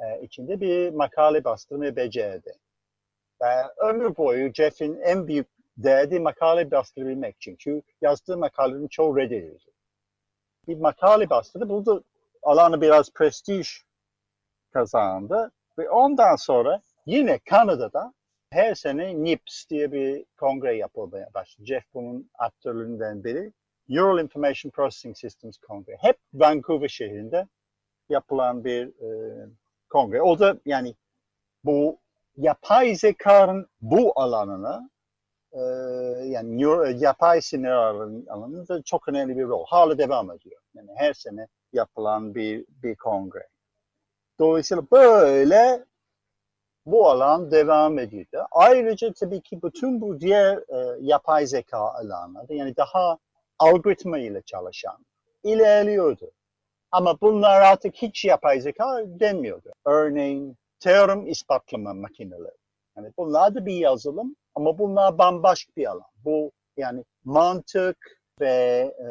e, 0.00 0.22
içinde 0.22 0.60
bir 0.60 0.90
makale 0.90 1.44
bastırmayı 1.44 1.96
becerdi. 1.96 2.52
Ve 3.42 3.46
ömür 3.76 4.16
boyu 4.16 4.52
Jeff'in 4.52 5.00
en 5.00 5.28
büyük 5.28 5.46
derdi 5.76 6.20
makale 6.20 6.70
bastırabilmek. 6.70 7.36
Çünkü 7.38 7.82
yazdığı 8.00 8.38
makalelerin 8.38 8.88
çoğu 8.88 9.16
reddedildi. 9.16 9.70
Bir 10.68 10.76
makale 10.76 11.30
bastırdı, 11.30 11.68
buldu 11.68 12.04
alanı 12.42 12.80
biraz 12.80 13.12
prestij 13.12 13.68
kazandı. 14.72 15.52
Ve 15.78 15.90
ondan 15.90 16.36
sonra 16.36 16.80
yine 17.06 17.38
Kanada'da 17.38 18.12
her 18.56 18.74
sene 18.74 19.24
NIPS 19.24 19.68
diye 19.70 19.92
bir 19.92 20.24
kongre 20.36 20.76
yapılmaya 20.76 21.28
başladı. 21.34 21.66
Jeff 21.66 21.84
bunun 21.94 22.30
aktörlerinden 22.38 23.24
biri. 23.24 23.52
Neural 23.88 24.22
Information 24.22 24.70
Processing 24.70 25.16
Systems 25.16 25.58
Kongre. 25.58 25.96
Hep 26.00 26.18
Vancouver 26.34 26.88
şehrinde 26.88 27.48
yapılan 28.08 28.64
bir 28.64 28.86
e, 28.86 29.08
kongre. 29.88 30.22
O 30.22 30.38
da 30.38 30.58
yani 30.66 30.94
bu 31.64 31.98
yapay 32.36 32.94
zekanın 32.94 33.66
bu 33.80 34.12
alanına 34.16 34.90
e, 35.52 35.60
yani 36.24 36.58
neuro, 36.58 36.84
yapay 36.84 37.40
sinir 37.40 37.70
alanında 38.30 38.82
çok 38.82 39.08
önemli 39.08 39.36
bir 39.36 39.44
rol. 39.44 39.64
Hala 39.66 39.98
devam 39.98 40.30
ediyor. 40.30 40.60
Yani 40.74 40.90
her 40.96 41.12
sene 41.12 41.46
yapılan 41.72 42.34
bir, 42.34 42.64
bir 42.82 42.96
kongre. 42.96 43.48
Dolayısıyla 44.38 44.82
böyle 44.92 45.84
bu 46.86 47.08
alan 47.08 47.50
devam 47.50 47.98
ediyordu. 47.98 48.46
Ayrıca 48.50 49.12
tabii 49.12 49.40
ki 49.40 49.62
bütün 49.62 50.00
bu 50.00 50.20
diğer 50.20 50.56
e, 50.56 50.98
yapay 51.00 51.46
zeka 51.46 51.78
alanları 51.78 52.54
yani 52.54 52.76
daha 52.76 53.18
algoritma 53.58 54.18
ile 54.18 54.42
çalışan 54.42 54.96
ilerliyordu. 55.44 56.30
Ama 56.90 57.20
bunlar 57.20 57.60
artık 57.60 57.94
hiç 57.94 58.24
yapay 58.24 58.60
zeka 58.60 59.02
denmiyordu. 59.06 59.72
Örneğin 59.84 60.56
teorem 60.80 61.26
ispatlama 61.26 61.94
makineleri. 61.94 62.56
Yani 62.96 63.12
bunlar 63.18 63.54
da 63.54 63.66
bir 63.66 63.74
yazılım 63.74 64.36
ama 64.54 64.78
bunlar 64.78 65.18
bambaşka 65.18 65.72
bir 65.76 65.86
alan. 65.86 66.10
Bu 66.24 66.52
yani 66.76 67.04
mantık 67.24 68.20
ve 68.40 68.46
e, 69.00 69.08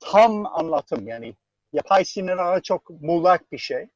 tam 0.00 0.46
anlatım 0.46 1.08
yani 1.08 1.34
yapay 1.72 2.04
sinir 2.04 2.38
ağı 2.38 2.62
çok 2.62 2.90
muğlak 2.90 3.52
bir 3.52 3.58
şey. 3.58 3.88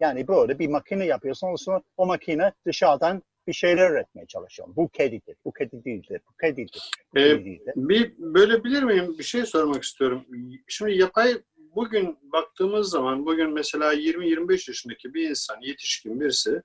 Yani 0.00 0.28
böyle 0.28 0.58
bir 0.58 0.68
makine 0.68 1.06
yapıyorsun 1.06 1.54
sonra 1.56 1.82
o 1.96 2.06
makine 2.06 2.52
dışarıdan 2.66 3.22
bir 3.46 3.52
şeyler 3.52 3.90
üretmeye 3.90 4.26
çalışıyor. 4.26 4.68
Bu 4.76 4.88
kedidir, 4.88 5.36
bu 5.44 5.52
kedi 5.52 5.84
değildir, 5.84 6.20
bu 6.28 6.36
kedidir. 6.40 6.90
Bu 7.14 7.18
Ee, 7.18 7.28
kedi 7.28 7.44
değildir. 7.44 7.72
Bir 7.76 8.14
bölebilir 8.18 8.82
miyim? 8.82 9.18
Bir 9.18 9.24
şey 9.24 9.46
sormak 9.46 9.82
istiyorum. 9.82 10.24
Şimdi 10.68 10.98
yapay 10.98 11.42
bugün 11.56 12.18
baktığımız 12.32 12.90
zaman 12.90 13.26
bugün 13.26 13.50
mesela 13.52 13.94
20-25 13.94 14.70
yaşındaki 14.70 15.14
bir 15.14 15.30
insan, 15.30 15.60
yetişkin 15.60 16.20
birisi 16.20 16.62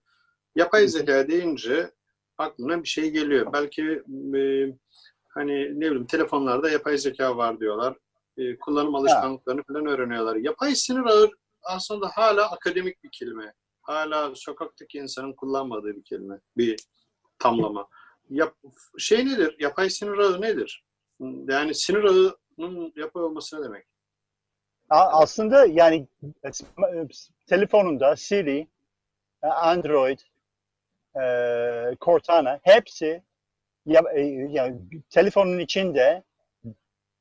yapay 0.55 0.87
zeka 0.87 1.27
deyince 1.27 1.91
aklına 2.37 2.83
bir 2.83 2.87
şey 2.87 3.09
geliyor. 3.11 3.53
Belki 3.53 3.83
e, 4.37 4.41
hani 5.29 5.79
ne 5.79 5.85
bileyim 5.85 6.05
telefonlarda 6.05 6.69
yapay 6.69 6.97
zeka 6.97 7.37
var 7.37 7.59
diyorlar. 7.59 7.95
E, 8.37 8.57
kullanım 8.59 8.95
alışkanlıklarını 8.95 9.63
falan 9.63 9.85
öğreniyorlar. 9.85 10.35
Yapay 10.35 10.75
sinir 10.75 11.05
ağı 11.05 11.29
aslında 11.63 12.07
hala 12.07 12.51
akademik 12.51 13.03
bir 13.03 13.09
kelime. 13.11 13.53
Hala 13.81 14.35
sokaktaki 14.35 14.97
insanın 14.97 15.33
kullanmadığı 15.33 15.95
bir 15.95 16.03
kelime, 16.03 16.39
bir 16.57 16.79
tamlama. 17.39 17.87
Yap, 18.29 18.55
şey 18.97 19.25
nedir? 19.25 19.55
Yapay 19.59 19.89
sinir 19.89 20.17
ağı 20.17 20.41
nedir? 20.41 20.85
Yani 21.49 21.75
sinir 21.75 22.03
ağının 22.03 22.93
yapay 22.95 23.23
olması 23.23 23.61
ne 23.61 23.65
demek? 23.65 23.85
Aslında 24.89 25.65
yani 25.65 26.07
e, 26.43 26.51
telefonunda 27.47 28.15
Siri, 28.15 28.67
e, 29.43 29.47
Android, 29.47 30.19
e, 31.21 31.95
Cortana 32.01 32.59
hepsi 32.63 33.23
ya, 33.85 34.01
e, 34.15 34.21
yani 34.49 34.81
telefonun 35.09 35.59
içinde 35.59 36.23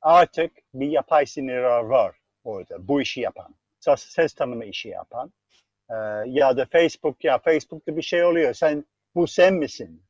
artık 0.01 0.51
bir 0.73 0.87
yapay 0.87 1.25
sinir 1.25 1.61
var 1.63 2.15
orada 2.43 2.87
bu 2.87 3.01
işi 3.01 3.21
yapan. 3.21 3.55
Ses, 3.97 4.33
tanıma 4.33 4.65
işi 4.65 4.89
yapan. 4.89 5.33
E, 5.89 5.95
ya 6.25 6.57
da 6.57 6.65
Facebook 6.65 7.23
ya 7.23 7.37
Facebook'ta 7.37 7.97
bir 7.97 8.01
şey 8.01 8.23
oluyor. 8.23 8.53
Sen 8.53 8.85
bu 9.15 9.27
sen 9.27 9.53
misin? 9.53 10.03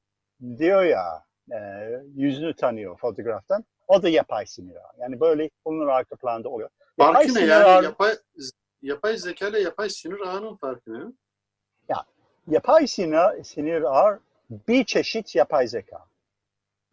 Diyor 0.57 0.83
ya 0.83 1.23
e, 1.51 1.57
yüzünü 2.15 2.55
tanıyor 2.55 2.97
fotoğraftan. 2.97 3.65
O 3.87 4.03
da 4.03 4.09
yapay 4.09 4.45
sinir. 4.45 4.75
Yani 4.99 5.19
böyle 5.19 5.49
onun 5.65 5.87
arka 5.87 6.15
planda 6.15 6.49
oluyor. 6.49 6.69
Yapay 6.97 7.13
Farkı 7.13 7.27
ne 7.27 7.33
sinir 7.33 7.47
yani? 7.47 7.63
ağı- 7.63 7.83
Yapay, 7.83 8.15
yapay 8.81 9.17
zeka 9.17 9.47
ile 9.47 9.59
yapay 9.59 9.89
sinir 9.89 10.19
ağının 10.19 10.55
farkı 10.55 10.93
ne? 10.93 11.11
Yapay 12.47 12.87
sinir, 12.87 13.43
sinir 13.43 13.81
ağ 13.81 14.19
bir 14.49 14.83
çeşit 14.83 15.35
yapay 15.35 15.67
zeka. 15.67 16.05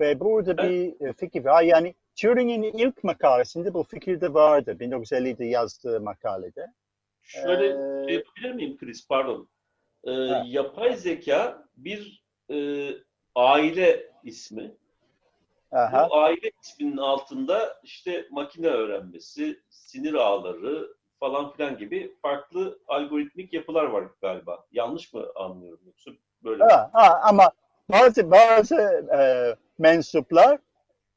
Ve 0.00 0.20
burada 0.20 0.56
bir 0.58 1.06
e, 1.08 1.12
fikir 1.12 1.44
var. 1.44 1.62
Yani 1.62 1.94
Turing'in 2.20 2.62
ilk 2.62 3.04
makalesinde 3.04 3.74
bu 3.74 3.82
fikir 3.84 4.20
de 4.20 4.34
vardı. 4.34 4.76
1950'de 4.80 5.44
yazdığı 5.44 6.00
makalede. 6.00 6.66
Şöyle 7.22 7.66
Ee, 7.66 8.06
şey 8.06 8.14
yapabilir 8.16 8.52
miyim 8.52 8.76
Chris? 8.76 9.08
Pardon. 9.08 9.48
Ee, 10.04 10.10
Ha. 10.10 10.42
yapay 10.46 10.96
zeka 10.96 11.64
bir 11.76 12.24
e, 12.50 12.88
aile 13.34 14.10
ismi. 14.24 14.74
Aha. 15.72 16.08
Bu 16.10 16.16
aile 16.16 16.50
isminin 16.62 16.96
altında 16.96 17.80
işte 17.82 18.26
makine 18.30 18.66
öğrenmesi, 18.66 19.60
sinir 19.70 20.14
ağları 20.14 20.94
falan 21.20 21.52
filan 21.52 21.78
gibi 21.78 22.14
farklı 22.22 22.78
algoritmik 22.88 23.52
yapılar 23.52 23.84
var 23.84 24.04
galiba. 24.22 24.66
Yanlış 24.72 25.14
mı 25.14 25.26
anlıyorum 25.34 25.80
yoksa 25.86 26.10
böyle? 26.44 26.64
Ha, 26.64 26.90
ha, 26.92 27.20
ama 27.24 27.50
bazı 27.92 28.30
bazı 28.30 28.76
e, 29.18 29.20
mensuplar 29.78 30.58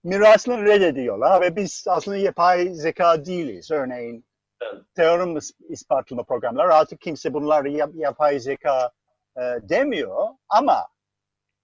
mirasını 0.04 0.66
reddediyorlar 0.66 1.42
ve 1.42 1.56
biz 1.56 1.86
aslında 1.88 2.18
yapay 2.18 2.74
zeka 2.74 3.26
değiliz. 3.26 3.72
Örneğin 3.72 4.26
teorem 4.96 5.38
is- 5.38 5.54
ispatlama 5.70 6.24
programlar. 6.24 6.66
Artık 6.70 7.02
kimse 7.02 7.34
bunları 7.34 7.70
yap- 7.70 7.96
yapay 7.96 8.40
zeka 8.40 8.92
e, 9.38 9.42
demiyor 9.42 10.28
ama 10.50 10.88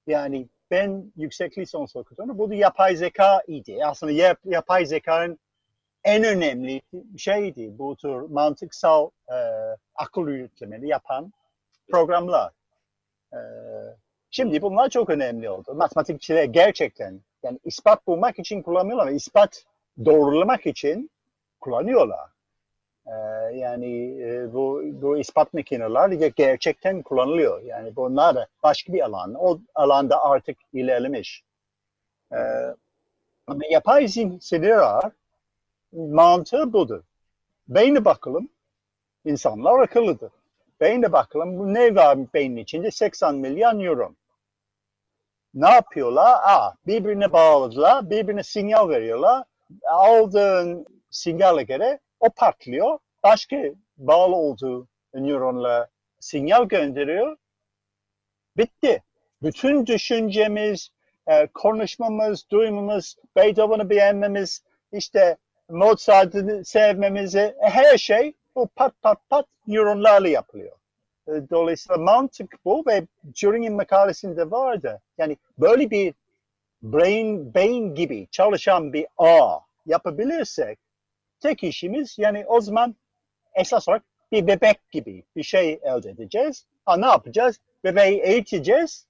yani 0.07 0.49
ben 0.71 1.11
yüksek 1.15 1.57
lisans 1.57 1.95
okudum. 1.95 2.37
Bu 2.37 2.49
da 2.49 2.55
yapay 2.55 2.95
zeka 2.95 3.41
idi. 3.47 3.79
Aslında 3.85 4.11
yap- 4.11 4.45
yapay 4.45 4.85
zekanın 4.85 5.39
en 6.03 6.23
önemli 6.23 6.81
şeydi 7.17 7.77
bu 7.79 7.95
tür 7.95 8.09
mantıksal 8.21 9.09
e, 9.29 9.37
akıl 9.95 10.27
yürütmeleri 10.27 10.87
yapan 10.87 11.33
programlar. 11.91 12.51
E, 13.33 13.39
şimdi 14.31 14.61
bunlar 14.61 14.89
çok 14.89 15.09
önemli 15.09 15.49
oldu. 15.49 15.73
Matematikçiler 15.75 16.43
gerçekten 16.43 17.21
yani 17.43 17.59
ispat 17.63 18.07
bulmak 18.07 18.39
için 18.39 18.61
kullanmıyorlar 18.61 19.07
ama 19.07 19.15
ispat 19.15 19.65
doğrulamak 20.05 20.65
için 20.65 21.09
kullanıyorlar. 21.59 22.29
E, 23.07 23.11
yani 23.55 24.21
e, 24.21 24.53
bu, 24.53 24.81
bu 24.83 25.17
ispat 25.17 25.53
makineler 25.53 26.09
gerçekten 26.35 27.01
kullanılıyor. 27.01 27.61
Yani 27.61 27.95
bunlar 27.95 28.35
da 28.35 28.47
başka 28.63 28.93
bir 28.93 29.05
alan. 29.05 29.33
O 29.33 29.59
alanda 29.75 30.23
artık 30.23 30.57
ilerlemiş. 30.73 31.43
E, 32.31 32.37
ama 33.47 33.65
yapay 33.69 34.07
sinirler 34.07 35.11
mantığı 35.93 36.73
budur. 36.73 37.01
Beyne 37.67 38.05
bakalım. 38.05 38.49
İnsanlar 39.25 39.79
akıllıdır. 39.79 40.31
Beyne 40.81 41.11
bakalım. 41.11 41.59
Bu 41.59 41.73
ne 41.73 41.95
var 41.95 42.17
beynin 42.33 42.57
içinde? 42.57 42.91
80 42.91 43.35
milyon 43.35 43.79
euro. 43.79 44.13
Ne 45.53 45.69
yapıyorlar? 45.69 46.39
Aa, 46.43 46.73
birbirine 46.87 47.33
bağladılar. 47.33 48.09
Birbirine 48.09 48.43
sinyal 48.43 48.89
veriyorlar. 48.89 49.43
Aldığın 49.87 50.85
sinyale 51.09 51.63
göre 51.63 51.99
o 52.19 52.29
patlıyor. 52.29 52.99
Başka 53.23 53.57
bağlı 53.97 54.35
olduğu 54.35 54.87
nöronla 55.13 55.87
sinyal 56.19 56.65
gönderiyor. 56.65 57.37
Bitti. 58.57 59.03
Bütün 59.41 59.85
düşüncemiz, 59.85 60.89
e, 61.27 61.47
konuşmamız, 61.47 62.49
duymamız, 62.49 63.15
Beethoven'ı 63.35 63.89
beğenmemiz, 63.89 64.63
işte 64.91 65.37
Mozart'ı 65.69 66.61
sevmemizi, 66.65 67.55
her 67.59 67.97
şey 67.97 68.33
bu 68.55 68.67
pat 68.67 68.93
pat 69.01 69.17
pat 69.29 69.45
nöronlarla 69.67 70.27
yapılıyor. 70.27 70.75
E, 71.27 71.31
Dolayısıyla 71.49 71.97
mantık 71.97 72.65
bu 72.65 72.83
ve 72.87 73.07
Turing'in 73.35 73.73
makalesinde 73.73 74.51
vardı. 74.51 75.01
Yani 75.17 75.37
böyle 75.57 75.89
bir 75.89 76.13
brain, 76.83 77.53
beyin 77.53 77.95
gibi 77.95 78.27
çalışan 78.31 78.93
bir 78.93 79.07
ağ 79.17 79.59
yapabilirsek 79.85 80.79
tek 81.39 81.63
işimiz 81.63 82.15
yani 82.17 82.45
o 82.47 82.61
zaman 82.61 82.95
esas 83.55 83.89
olarak 83.89 84.03
bir 84.31 84.47
bebek 84.47 84.91
gibi 84.91 85.23
bir 85.35 85.43
şey 85.43 85.79
elde 85.83 86.09
edeceğiz. 86.09 86.65
Ha 86.85 86.97
ne 86.97 87.05
yapacağız? 87.05 87.59
Bebeği 87.83 88.19
eğiteceğiz. 88.21 89.05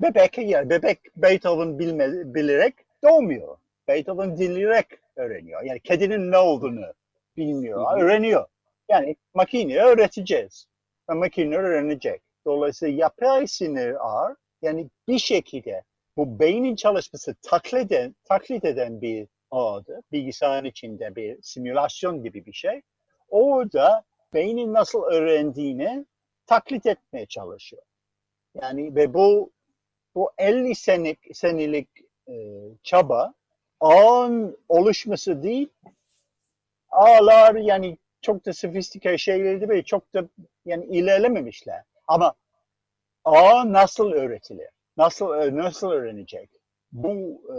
Bebek 0.00 0.38
yani 0.38 0.70
bebek 0.70 0.98
Beethoven 1.16 1.78
bilme, 1.78 2.34
bilerek 2.34 2.74
doğmuyor. 3.04 3.56
Beethoven 3.88 4.38
dinleyerek 4.38 4.86
öğreniyor. 5.16 5.62
Yani 5.62 5.80
kedinin 5.80 6.30
ne 6.32 6.38
olduğunu 6.38 6.92
bilmiyor, 7.36 7.98
öğreniyor. 8.00 8.46
Yani 8.92 9.16
makineye 9.34 9.82
öğreteceğiz. 9.82 10.66
Ve 11.10 11.14
makine 11.14 11.56
öğrenecek. 11.56 12.22
Dolayısıyla 12.46 12.94
yapay 12.94 13.46
sinir 13.46 14.08
ağır 14.08 14.36
yani 14.62 14.88
bir 15.08 15.18
şekilde 15.18 15.82
bu 16.16 16.38
beynin 16.38 16.76
çalışması 16.76 17.34
taklit 17.42 17.92
eden, 17.92 18.14
taklit 18.24 18.64
eden 18.64 19.00
bir 19.00 19.28
ağdır. 19.50 20.00
Bilgisayarın 20.12 20.64
içinde 20.64 21.16
bir 21.16 21.42
simülasyon 21.42 22.22
gibi 22.22 22.46
bir 22.46 22.52
şey. 22.52 22.82
Orada 23.28 24.04
beynin 24.34 24.72
nasıl 24.72 25.02
öğrendiğini 25.02 26.06
taklit 26.46 26.86
etmeye 26.86 27.26
çalışıyor. 27.26 27.82
Yani 28.62 28.96
ve 28.96 29.14
bu 29.14 29.50
bu 30.14 30.30
50 30.38 30.74
senelik, 30.74 31.36
senelik 31.36 31.88
e, 32.28 32.34
çaba 32.82 33.34
ağın 33.80 34.58
oluşması 34.68 35.42
değil, 35.42 35.68
ağlar 36.90 37.54
yani 37.54 37.98
çok 38.22 38.46
da 38.46 38.52
sofistike 38.52 39.18
şeylerdi 39.18 39.68
ve 39.68 39.82
çok 39.82 40.14
da 40.14 40.28
yani 40.64 40.84
ilerlememişler. 40.84 41.82
Ama 42.06 42.34
ağ 43.24 43.72
nasıl 43.72 44.12
öğretilir? 44.12 44.68
Nasıl 44.96 45.42
e, 45.42 45.56
nasıl 45.56 45.90
öğrenecek? 45.90 46.50
Bu 46.92 47.12
e, 47.48 47.58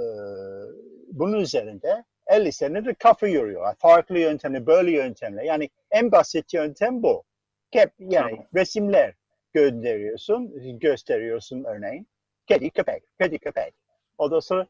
bunun 1.12 1.40
üzerinde 1.40 2.04
50 2.28 2.52
senedir 2.52 2.96
kafa 2.96 3.28
yoruyor. 3.28 3.76
Farklı 3.76 4.20
yöntemle, 4.20 4.66
böyle 4.66 4.92
yöntemle. 4.92 5.46
Yani 5.46 5.70
en 5.92 6.12
basit 6.12 6.54
yöntem 6.54 7.04
bu. 7.04 7.24
Hep 7.72 7.92
yani 8.00 8.46
resimler 8.56 9.14
gönderiyorsun, 9.54 10.80
gösteriyorsun 10.80 11.64
örneğin. 11.64 12.08
Kedi, 12.48 12.70
köpek, 12.70 13.04
kedi, 13.22 13.40
köpek. 13.40 13.74
Ondan 14.18 14.40
sonra 14.40 14.68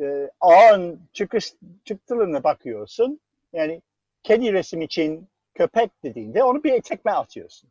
e, 0.00 0.30
ağın 0.40 1.00
çıkış, 1.12 1.54
çıktılarına 1.84 2.44
bakıyorsun. 2.44 3.20
Yani 3.52 3.82
kedi 4.22 4.52
resim 4.52 4.80
için 4.82 5.28
köpek 5.54 6.02
dediğinde 6.02 6.44
onu 6.44 6.64
bir 6.64 6.82
tekme 6.82 7.10
atıyorsun. 7.10 7.70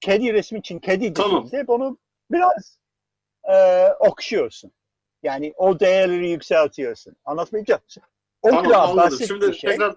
Kedi 0.00 0.32
resim 0.32 0.58
için 0.58 0.78
kedi 0.78 1.12
Tamam. 1.12 1.46
dediğinde 1.46 1.68
bunu 1.68 1.98
biraz 2.30 2.78
e, 3.44 3.88
okşuyorsun. 3.92 4.72
Yani 5.22 5.52
o 5.56 5.80
değerleri 5.80 6.30
yükseltiyorsun. 6.30 7.16
Anlatmayacağım. 7.24 7.80
O 8.42 8.48
Tamam 8.48 8.64
kadar 8.64 8.78
anladım. 8.78 8.96
basit 8.96 9.28
Şimdi 9.28 9.48
bir 9.48 9.54
şey. 9.54 9.70
tekrar 9.70 9.94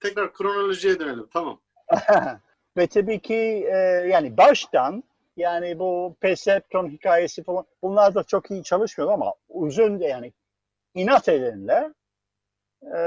tekrar 0.00 0.32
kronolojiye 0.32 0.98
dönelim. 0.98 1.28
Tamam. 1.32 1.60
Ve 2.76 2.86
tabii 2.86 3.20
ki 3.20 3.34
e, 3.72 3.76
yani 4.08 4.36
baştan 4.36 5.04
yani 5.36 5.78
bu 5.78 6.16
perceptron 6.20 6.88
hikayesi 6.88 7.42
falan 7.42 7.66
bunlar 7.82 8.14
da 8.14 8.22
çok 8.22 8.50
iyi 8.50 8.62
çalışmıyor 8.62 9.12
ama 9.12 9.34
uzun 9.48 9.98
yani 9.98 10.32
inat 10.94 11.28
edenler 11.28 11.92
e, 12.82 13.00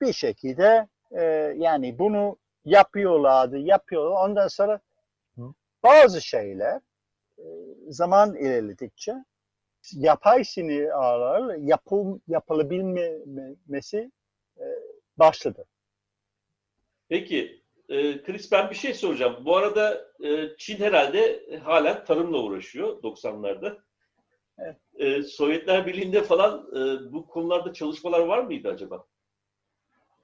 bir 0.00 0.12
şekilde 0.12 0.88
e, 1.10 1.22
yani 1.56 1.98
bunu 1.98 2.36
yapıyorlardı, 2.64 3.58
yapıyorlar. 3.58 4.28
Ondan 4.28 4.48
sonra 4.48 4.80
bazı 5.82 6.22
şeyler 6.22 6.80
e, 7.38 7.44
zaman 7.88 8.36
ilerledikçe 8.36 9.14
yapay 9.92 10.44
sinir 10.44 11.04
ağları 11.04 11.60
yapıl, 11.60 12.18
yapılabilmesi 12.28 14.12
e, 14.58 14.64
başladı. 15.16 15.64
Peki, 17.08 17.62
e, 17.88 18.22
Chris 18.22 18.52
ben 18.52 18.70
bir 18.70 18.74
şey 18.74 18.94
soracağım. 18.94 19.36
Bu 19.44 19.56
arada 19.56 20.12
e, 20.24 20.56
Çin 20.58 20.76
herhalde 20.76 21.46
halen 21.64 22.04
tarımla 22.04 22.38
uğraşıyor 22.38 23.02
90'larda. 23.02 23.78
Evet. 24.58 24.76
E, 24.94 25.22
Sovyetler 25.22 25.86
Birliği'nde 25.86 26.22
falan 26.22 26.68
e, 26.72 27.12
bu 27.12 27.26
konularda 27.26 27.72
çalışmalar 27.72 28.20
var 28.20 28.38
mıydı 28.38 28.68
acaba? 28.68 29.06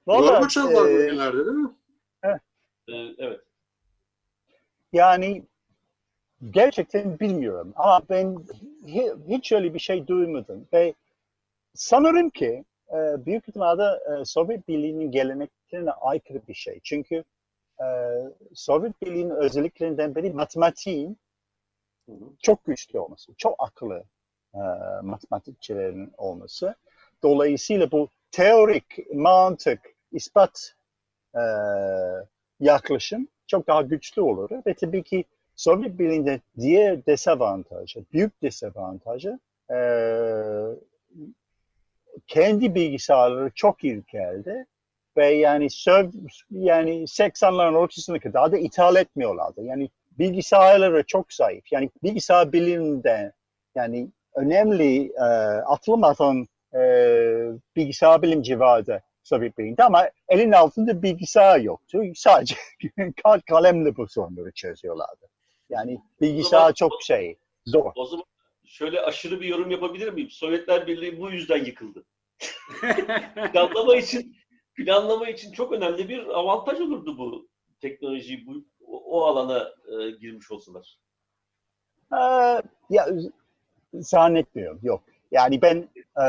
Vallahi, 0.07 0.33
Gorbaçov 0.33 0.73
var 0.73 0.89
e, 0.89 0.93
bugünlerde 1.07 1.45
değil 1.45 1.57
mi? 1.57 1.71
E, 2.25 2.93
evet. 3.17 3.41
Yani 4.93 5.43
gerçekten 6.51 7.19
bilmiyorum 7.19 7.73
ama 7.75 8.01
ben 8.09 8.25
hi- 8.85 9.17
hiç 9.27 9.51
öyle 9.51 9.73
bir 9.73 9.79
şey 9.79 10.07
duymadım 10.07 10.67
ve 10.73 10.93
sanırım 11.73 12.29
ki 12.29 12.65
e, 12.89 13.25
büyük 13.25 13.49
ihtimalle 13.49 13.83
Sovyet 14.25 14.67
Birliği'nin 14.67 15.11
geleneklerine 15.11 15.91
aykırı 15.91 16.47
bir 16.47 16.53
şey. 16.53 16.79
Çünkü 16.83 17.23
Sovyet 18.53 19.01
Birliği'nin 19.01 19.35
özelliklerinden 19.35 20.15
biri 20.15 20.33
matematiğin 20.33 21.17
çok 22.41 22.65
güçlü 22.65 22.99
olması, 22.99 23.33
çok 23.37 23.55
akıllı 23.59 24.03
matematikçilerin 25.03 26.13
olması. 26.17 26.75
Dolayısıyla 27.23 27.91
bu 27.91 28.09
teorik, 28.31 29.13
mantık, 29.13 29.92
ispat 30.13 30.75
e, 31.35 31.41
yaklaşım 32.59 33.27
çok 33.47 33.67
daha 33.67 33.81
güçlü 33.81 34.21
olur. 34.21 34.49
Ve 34.67 34.73
tabii 34.73 35.03
ki 35.03 35.25
Sovyet 35.55 35.99
Birliği'nde 35.99 36.41
diğer 36.59 37.05
dezavantajı, 37.05 38.05
büyük 38.13 38.41
dezavantajı 38.41 39.39
e, 39.71 39.77
kendi 42.27 42.75
bilgisayarları 42.75 43.51
çok 43.55 43.83
ilkeldi 43.83 44.65
ve 45.17 45.25
yani 45.25 45.69
söv, 45.69 46.09
yani 46.51 46.91
80'ların 46.91 47.75
ortasına 47.75 48.19
kadar 48.19 48.51
da 48.51 48.57
ithal 48.57 48.95
etmiyorlardı. 48.95 49.61
Yani 49.61 49.89
bilgisayarları 50.19 51.03
çok 51.07 51.33
zayıf. 51.33 51.71
Yani 51.71 51.89
bilgisayar 52.03 52.53
biliminde 52.53 53.31
yani 53.75 54.07
önemli 54.35 55.11
e, 55.11 55.23
atılım 55.65 56.03
atan 56.03 56.47
e, 56.73 56.79
bilgisayar 57.75 58.21
bilimci 58.21 58.59
vardı 58.59 59.03
Sovyet 59.23 59.57
Birliği'nde 59.57 59.83
ama 59.83 60.09
elin 60.27 60.51
altında 60.51 61.03
bilgisayar 61.03 61.59
yoktu. 61.59 62.01
Sadece 62.15 62.55
kal- 63.23 63.41
kalemle 63.49 63.95
bu 63.97 64.07
sorunları 64.07 64.51
çözüyorlardı. 64.51 65.29
Yani 65.69 65.99
bilgisayar 66.21 66.59
zaman- 66.59 66.73
çok 66.73 67.03
şey 67.03 67.37
zor. 67.65 67.91
O 67.95 68.05
zaman 68.05 68.25
şöyle 68.65 69.01
aşırı 69.01 69.41
bir 69.41 69.47
yorum 69.47 69.71
yapabilir 69.71 70.13
miyim? 70.13 70.29
Sovyetler 70.29 70.87
Birliği 70.87 71.19
bu 71.19 71.31
yüzden 71.31 71.65
yıkıldı. 71.65 72.03
Planlama 73.53 73.95
için 73.95 74.35
planlama 74.75 75.29
için 75.29 75.51
çok 75.51 75.73
önemli 75.73 76.09
bir 76.09 76.25
avantaj 76.27 76.81
olurdu 76.81 77.17
bu 77.17 77.47
teknoloji 77.81 78.45
bu 78.47 78.65
o, 78.87 78.97
o 78.97 79.23
alana 79.25 79.59
e, 79.87 80.11
girmiş 80.11 80.51
olsalar. 80.51 80.97
Ee, 82.13 82.61
ya 82.89 83.07
zannetmiyorum. 83.93 84.79
Yok. 84.83 85.03
Yani 85.31 85.61
ben 85.61 85.89
e, 86.23 86.25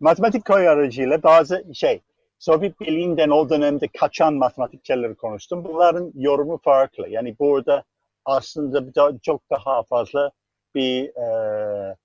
matematik 0.00 0.44
köy 0.44 0.68
aracıyla 0.68 1.22
bazı 1.22 1.64
şey 1.74 2.00
Sovyet 2.38 2.80
Birliği'nden 2.80 3.30
o 3.30 3.50
dönemde 3.50 3.88
kaçan 3.98 4.34
matematikçileri 4.34 5.14
konuştum. 5.14 5.64
Bunların 5.64 6.12
yorumu 6.14 6.58
farklı. 6.58 7.08
Yani 7.08 7.38
burada 7.38 7.84
aslında 8.24 9.18
çok 9.22 9.50
daha 9.50 9.82
fazla 9.82 10.30
bir 10.74 11.08
e, 11.08 11.96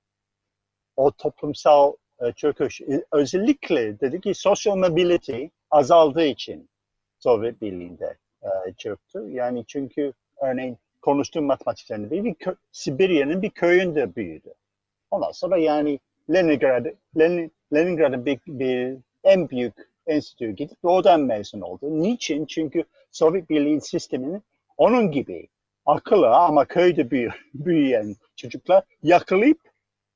o 0.95 1.11
toplumsal 1.11 1.93
e, 2.19 2.31
çöküş. 2.31 2.81
E, 2.81 3.05
özellikle 3.11 3.99
dedi 3.99 4.21
ki 4.21 4.33
sosyal 4.33 4.75
mobility 4.75 5.45
azaldığı 5.71 6.25
için 6.25 6.69
Sovyet 7.19 7.61
Birliği'nde 7.61 8.17
e, 8.43 8.73
çöktü. 8.77 9.27
Yani 9.29 9.65
çünkü 9.67 10.13
örneğin 10.41 10.77
konuştuğum 11.01 11.45
matematikçilerin 11.45 12.11
bir, 12.11 12.23
bir 12.23 12.35
Sibirya'nın 12.71 13.41
bir 13.41 13.49
köyünde 13.49 14.15
büyüdü. 14.15 14.53
Ondan 15.11 15.31
sonra 15.31 15.57
yani 15.57 15.99
Leningrad, 16.33 16.85
Lenin, 17.19 17.51
Leningrad'ın 17.73 18.25
bir, 18.25 18.39
bir 18.47 18.97
en 19.23 19.49
büyük 19.49 19.73
enstitüye 20.07 20.51
gidip 20.51 20.77
oradan 20.83 21.21
mezun 21.21 21.61
oldu. 21.61 22.01
Niçin? 22.01 22.45
Çünkü 22.45 22.83
Sovyet 23.11 23.49
Birliği 23.49 23.81
sistemini 23.81 24.41
onun 24.77 25.11
gibi 25.11 25.47
akıllı 25.85 26.29
ama 26.29 26.65
köyde 26.65 27.11
büyü, 27.11 27.29
büyüyen 27.53 28.15
çocuklar 28.35 28.83
yakalayıp 29.03 29.59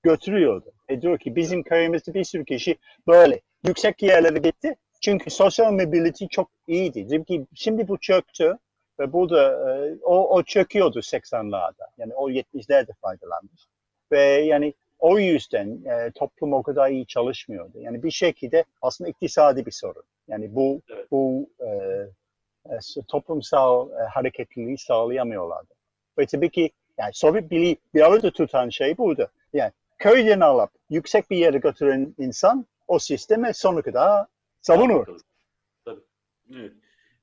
götürüyordu. 0.03 0.71
E 0.89 1.01
diyor 1.01 1.17
ki 1.17 1.35
bizim 1.35 1.63
köyümüzde 1.63 2.13
bir 2.13 2.23
sürü 2.23 2.45
kişi 2.45 2.77
böyle 3.07 3.41
yüksek 3.67 4.03
yerlere 4.03 4.39
gitti. 4.39 4.75
Çünkü 5.01 5.29
sosyal 5.29 5.71
mobility 5.71 6.25
çok 6.25 6.49
iyiydi. 6.67 7.25
Ki 7.25 7.45
şimdi 7.53 7.87
bu 7.87 7.97
çöktü 7.97 8.57
ve 8.99 9.13
burada 9.13 9.51
e, 9.51 9.95
o, 10.03 10.35
o 10.35 10.43
çöküyordu 10.43 10.99
80'larda. 10.99 11.87
Yani 11.97 12.13
o 12.13 12.29
70'lerde 12.29 12.93
faydalanmış. 13.01 13.61
Ve 14.11 14.21
yani 14.21 14.73
o 15.05 15.19
yüzden 15.19 15.83
e, 15.85 16.11
toplum 16.11 16.53
o 16.53 16.63
kadar 16.63 16.89
iyi 16.89 17.05
çalışmıyordu. 17.05 17.79
Yani 17.79 18.03
bir 18.03 18.11
şekilde 18.11 18.63
aslında 18.81 19.09
iktisadi 19.09 19.65
bir 19.65 19.71
sorun. 19.71 20.03
Yani 20.27 20.55
bu 20.55 20.81
evet. 20.89 21.11
bu 21.11 21.49
e, 21.59 21.67
e, 22.73 22.79
toplumsal 23.07 23.89
e, 23.89 24.03
hareketliliği 24.13 24.77
sağlayamıyorlardı. 24.77 25.73
Ve 26.19 26.25
tabii 26.25 26.49
ki 26.49 26.71
yani 26.97 27.13
Sovyet 27.13 27.51
Birliği 27.51 27.77
bir 27.93 28.01
arada 28.01 28.31
tutan 28.31 28.69
şey 28.69 28.97
buydu. 28.97 29.27
Yani 29.53 29.71
köyden 29.97 30.39
alıp 30.39 30.69
yüksek 30.89 31.31
bir 31.31 31.37
yere 31.37 31.57
götüren 31.57 32.15
insan 32.17 32.65
o 32.87 32.99
sisteme 32.99 33.53
sonu 33.53 33.81
kadar 33.81 34.25
savunur. 34.61 35.05
Tabii. 35.85 36.01
Evet. 36.55 36.71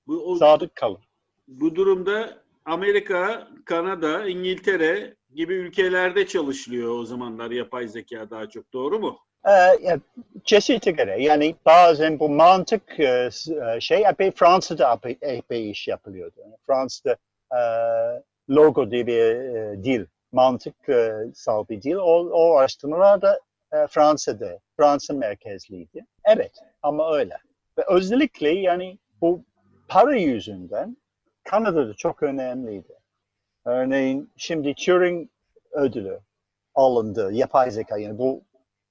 Bu, 0.07 0.33
o, 0.33 0.37
Sadık 0.37 0.75
kalır. 0.75 1.09
Bu 1.49 1.75
durumda 1.75 2.42
Amerika, 2.64 3.48
Kanada, 3.64 4.29
İngiltere 4.29 5.14
gibi 5.35 5.55
ülkelerde 5.55 6.27
çalışılıyor 6.27 6.98
o 6.98 7.05
zamanlar 7.05 7.51
yapay 7.51 7.88
zeka 7.88 8.31
daha 8.31 8.48
çok. 8.48 8.72
Doğru 8.72 8.98
mu? 8.98 9.18
Ee, 9.48 9.98
çeşitli 10.44 10.96
göre. 10.96 11.22
Yani 11.22 11.55
bazen 11.66 12.18
bu 12.18 12.29
mantık 12.29 13.01
e, 13.01 13.31
e, 13.75 13.81
şey 13.81 14.05
epey 14.09 14.31
Fransa'da 14.31 15.01
epey, 15.22 15.70
iş 15.70 15.88
yapılıyordu. 15.88 16.40
Fransa'da 16.66 17.16
e, 17.53 17.61
logo 18.51 18.90
diye 18.90 19.07
bir 19.07 19.25
dil, 19.85 20.07
mantık 20.33 20.88
e, 20.88 21.12
sal 21.35 21.68
bir 21.68 21.83
dil. 21.83 21.94
O, 21.94 22.29
o 22.31 22.57
araştırmalar 22.57 23.22
da 23.22 23.40
Fransa'da, 23.88 24.59
Fransa 24.77 25.14
merkezliydi. 25.14 26.05
Evet 26.25 26.53
ama 26.83 27.14
öyle. 27.14 27.38
Ve 27.79 27.83
özellikle 27.88 28.51
yani 28.51 28.98
bu 29.20 29.44
para 29.88 30.16
yüzünden 30.16 30.96
Kanada'da 31.45 31.95
çok 31.95 32.23
önemliydi. 32.23 32.99
Örneğin 33.65 34.33
şimdi 34.37 34.75
Turing 34.75 35.29
ödülü 35.73 36.21
alındı 36.75 37.33
yapay 37.33 37.71
zeka 37.71 37.99
yani 37.99 38.19
bu 38.19 38.43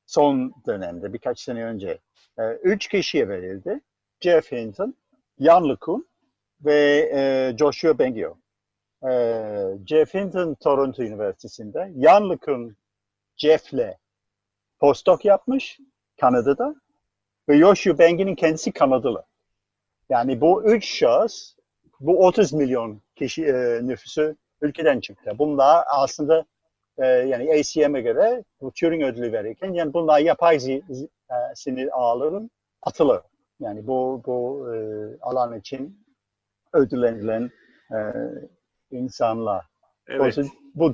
son 0.06 0.54
dönemde 0.68 1.14
birkaç 1.14 1.40
sene 1.40 1.64
önce 1.64 2.00
e, 2.40 2.52
üç 2.52 2.88
kişiye 2.88 3.30
verildi. 3.30 3.82
Jeff 4.20 4.52
Hinton, 4.52 4.96
Jan 5.40 5.70
LeCun 5.70 6.08
ve 6.62 7.10
e, 7.14 7.58
Joshua 7.58 8.00
Bengio. 8.00 8.38
E, 9.04 9.12
Jeff 9.86 10.14
Hinton 10.14 10.54
Toronto 10.54 11.04
Üniversitesi'nde, 11.04 11.94
Jan 12.04 12.30
LeCun 12.30 12.76
Jeff'le 13.38 13.98
postdoc 14.80 15.28
yapmış 15.30 15.80
Kanada'da 16.20 16.76
ve 17.50 17.58
Joshua 17.58 18.00
Bengio'nun 18.00 18.36
kendisi 18.36 18.72
Kanadalı. 18.72 19.26
Yani 20.10 20.42
bu 20.42 20.64
üç 20.64 20.86
şahıs 20.86 21.56
bu 22.02 22.26
30 22.26 22.54
milyon 22.54 23.02
kişi 23.16 23.46
e, 23.46 23.80
nüfusu 23.84 24.36
ülkeden 24.62 25.00
çıktı. 25.00 25.32
Bunlar 25.40 25.84
aslında 25.88 26.46
e, 26.98 27.06
yani 27.06 27.52
ACM'e 27.52 28.02
göre 28.02 28.44
bu 28.62 28.72
Turing 28.72 29.04
ödülü 29.04 29.32
verirken 29.32 29.74
yani 29.74 29.94
bunlar 29.94 30.20
yapay 30.20 30.60
zi, 30.60 30.84
zi, 30.90 31.04
e, 31.06 31.56
sinir 31.56 31.90
ağların 31.92 32.52
atılı. 32.82 33.24
Yani 33.60 33.88
bu 33.88 34.24
bu 34.26 34.68
e, 34.74 34.78
alan 35.22 35.60
için 35.60 36.06
ödüllenilen 36.74 37.50
e, 37.92 38.00
insanlar. 38.92 39.66
Evet. 40.08 40.38
bu 40.76 40.94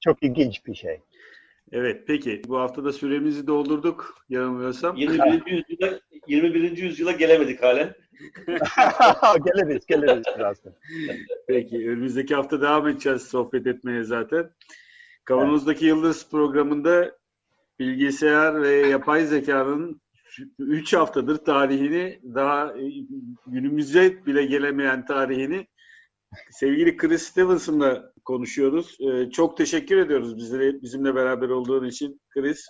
çok 0.00 0.22
ilginç 0.22 0.66
bir 0.66 0.74
şey. 0.74 1.00
Evet 1.72 2.04
peki 2.06 2.42
bu 2.48 2.58
hafta 2.58 2.84
da 2.84 2.92
süremizi 2.92 3.46
doldurduk 3.46 4.14
yanılmıyorsam. 4.28 4.96
21. 4.96 5.46
yüzyıla, 5.46 6.00
21. 6.26 6.76
yüzyıla 6.76 7.12
gelemedik 7.12 7.62
halen. 7.62 7.94
geliriz 9.44 9.86
geliriz 9.86 10.24
birazdan. 10.38 10.74
Peki 11.46 11.76
önümüzdeki 11.76 12.34
hafta 12.34 12.60
devam 12.60 12.88
edeceğiz 12.88 13.22
sohbet 13.22 13.66
etmeye 13.66 14.04
zaten. 14.04 14.50
Kavanozdaki 15.24 15.84
evet. 15.84 15.96
Yıldız 15.96 16.30
programında 16.30 17.18
bilgisayar 17.78 18.62
ve 18.62 18.70
yapay 18.70 19.24
zekanın 19.24 20.00
3 20.58 20.94
haftadır 20.94 21.36
tarihini 21.36 22.20
daha 22.34 22.74
günümüze 23.46 24.26
bile 24.26 24.44
gelemeyen 24.44 25.06
tarihini 25.06 25.66
sevgili 26.50 26.96
Chris 26.96 27.22
Stevenson'la 27.22 28.12
konuşuyoruz. 28.24 28.98
Ee, 29.00 29.30
çok 29.30 29.56
teşekkür 29.56 29.96
ediyoruz 29.98 30.36
bizle, 30.36 30.82
bizimle 30.82 31.14
beraber 31.14 31.48
olduğun 31.48 31.84
için 31.84 32.20
Chris. 32.34 32.68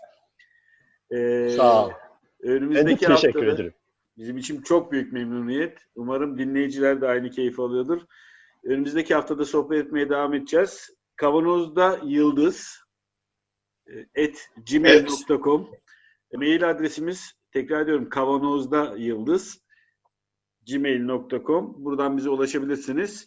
Ee, 1.10 1.48
Sağ 1.56 1.86
ol. 1.86 1.90
Önümüzdeki 2.42 2.86
ben 2.86 2.96
de 2.96 2.96
teşekkür 2.96 3.40
haftada 3.40 3.44
ederim. 3.44 3.74
Bizim 4.18 4.38
için 4.38 4.62
çok 4.62 4.92
büyük 4.92 5.12
memnuniyet. 5.12 5.78
Umarım 5.94 6.38
dinleyiciler 6.38 7.00
de 7.00 7.08
aynı 7.08 7.30
keyif 7.30 7.60
alıyordur. 7.60 8.02
Önümüzdeki 8.64 9.14
haftada 9.14 9.44
sohbet 9.44 9.86
etmeye 9.86 10.10
devam 10.10 10.34
edeceğiz. 10.34 10.90
Kavanozda 11.16 12.00
Yıldız 12.04 12.78
e, 13.86 14.24
at 14.24 14.50
gmail.com 14.70 15.68
evet. 15.70 15.82
Mail 16.32 16.70
adresimiz 16.70 17.32
tekrar 17.52 17.82
ediyorum 17.82 18.08
kavanozda 18.08 18.94
yıldız 18.96 19.60
gmail.com 20.66 21.84
Buradan 21.84 22.16
bize 22.16 22.30
ulaşabilirsiniz. 22.30 23.26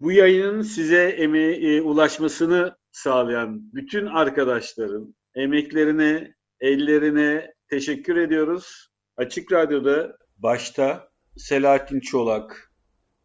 Bu 0.00 0.12
yayının 0.12 0.62
size 0.62 1.08
eme 1.08 1.38
e, 1.38 1.80
ulaşmasını 1.80 2.76
sağlayan 2.92 3.74
bütün 3.74 4.06
arkadaşların 4.06 5.14
emeklerine, 5.34 6.34
ellerine 6.60 7.54
teşekkür 7.68 8.16
ediyoruz. 8.16 8.89
Açık 9.20 9.52
Radyo'da 9.52 10.16
başta 10.38 11.08
Selahattin 11.36 12.00
Çolak, 12.00 12.72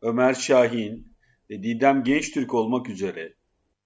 Ömer 0.02 0.34
Şahin 0.34 1.16
ve 1.50 1.64
Didem 1.64 2.04
Gençtürk 2.04 2.54
olmak 2.54 2.90
üzere 2.90 3.34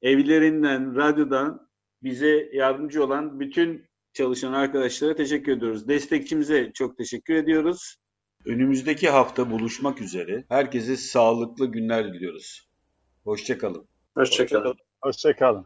evlerinden, 0.01 0.95
radyodan 0.95 1.69
bize 2.03 2.49
yardımcı 2.53 3.03
olan 3.03 3.39
bütün 3.39 3.85
çalışan 4.13 4.53
arkadaşlara 4.53 5.15
teşekkür 5.15 5.51
ediyoruz. 5.51 5.87
Destekçimize 5.87 6.71
çok 6.73 6.97
teşekkür 6.97 7.35
ediyoruz. 7.35 7.95
Önümüzdeki 8.45 9.09
hafta 9.09 9.51
buluşmak 9.51 10.01
üzere. 10.01 10.45
Herkese 10.49 10.97
sağlıklı 10.97 11.71
günler 11.71 12.13
diliyoruz. 12.13 12.69
Hoşçakalın. 13.23 13.87
Hoşçakalın. 14.15 14.75
Hoşçakalın. 15.01 15.65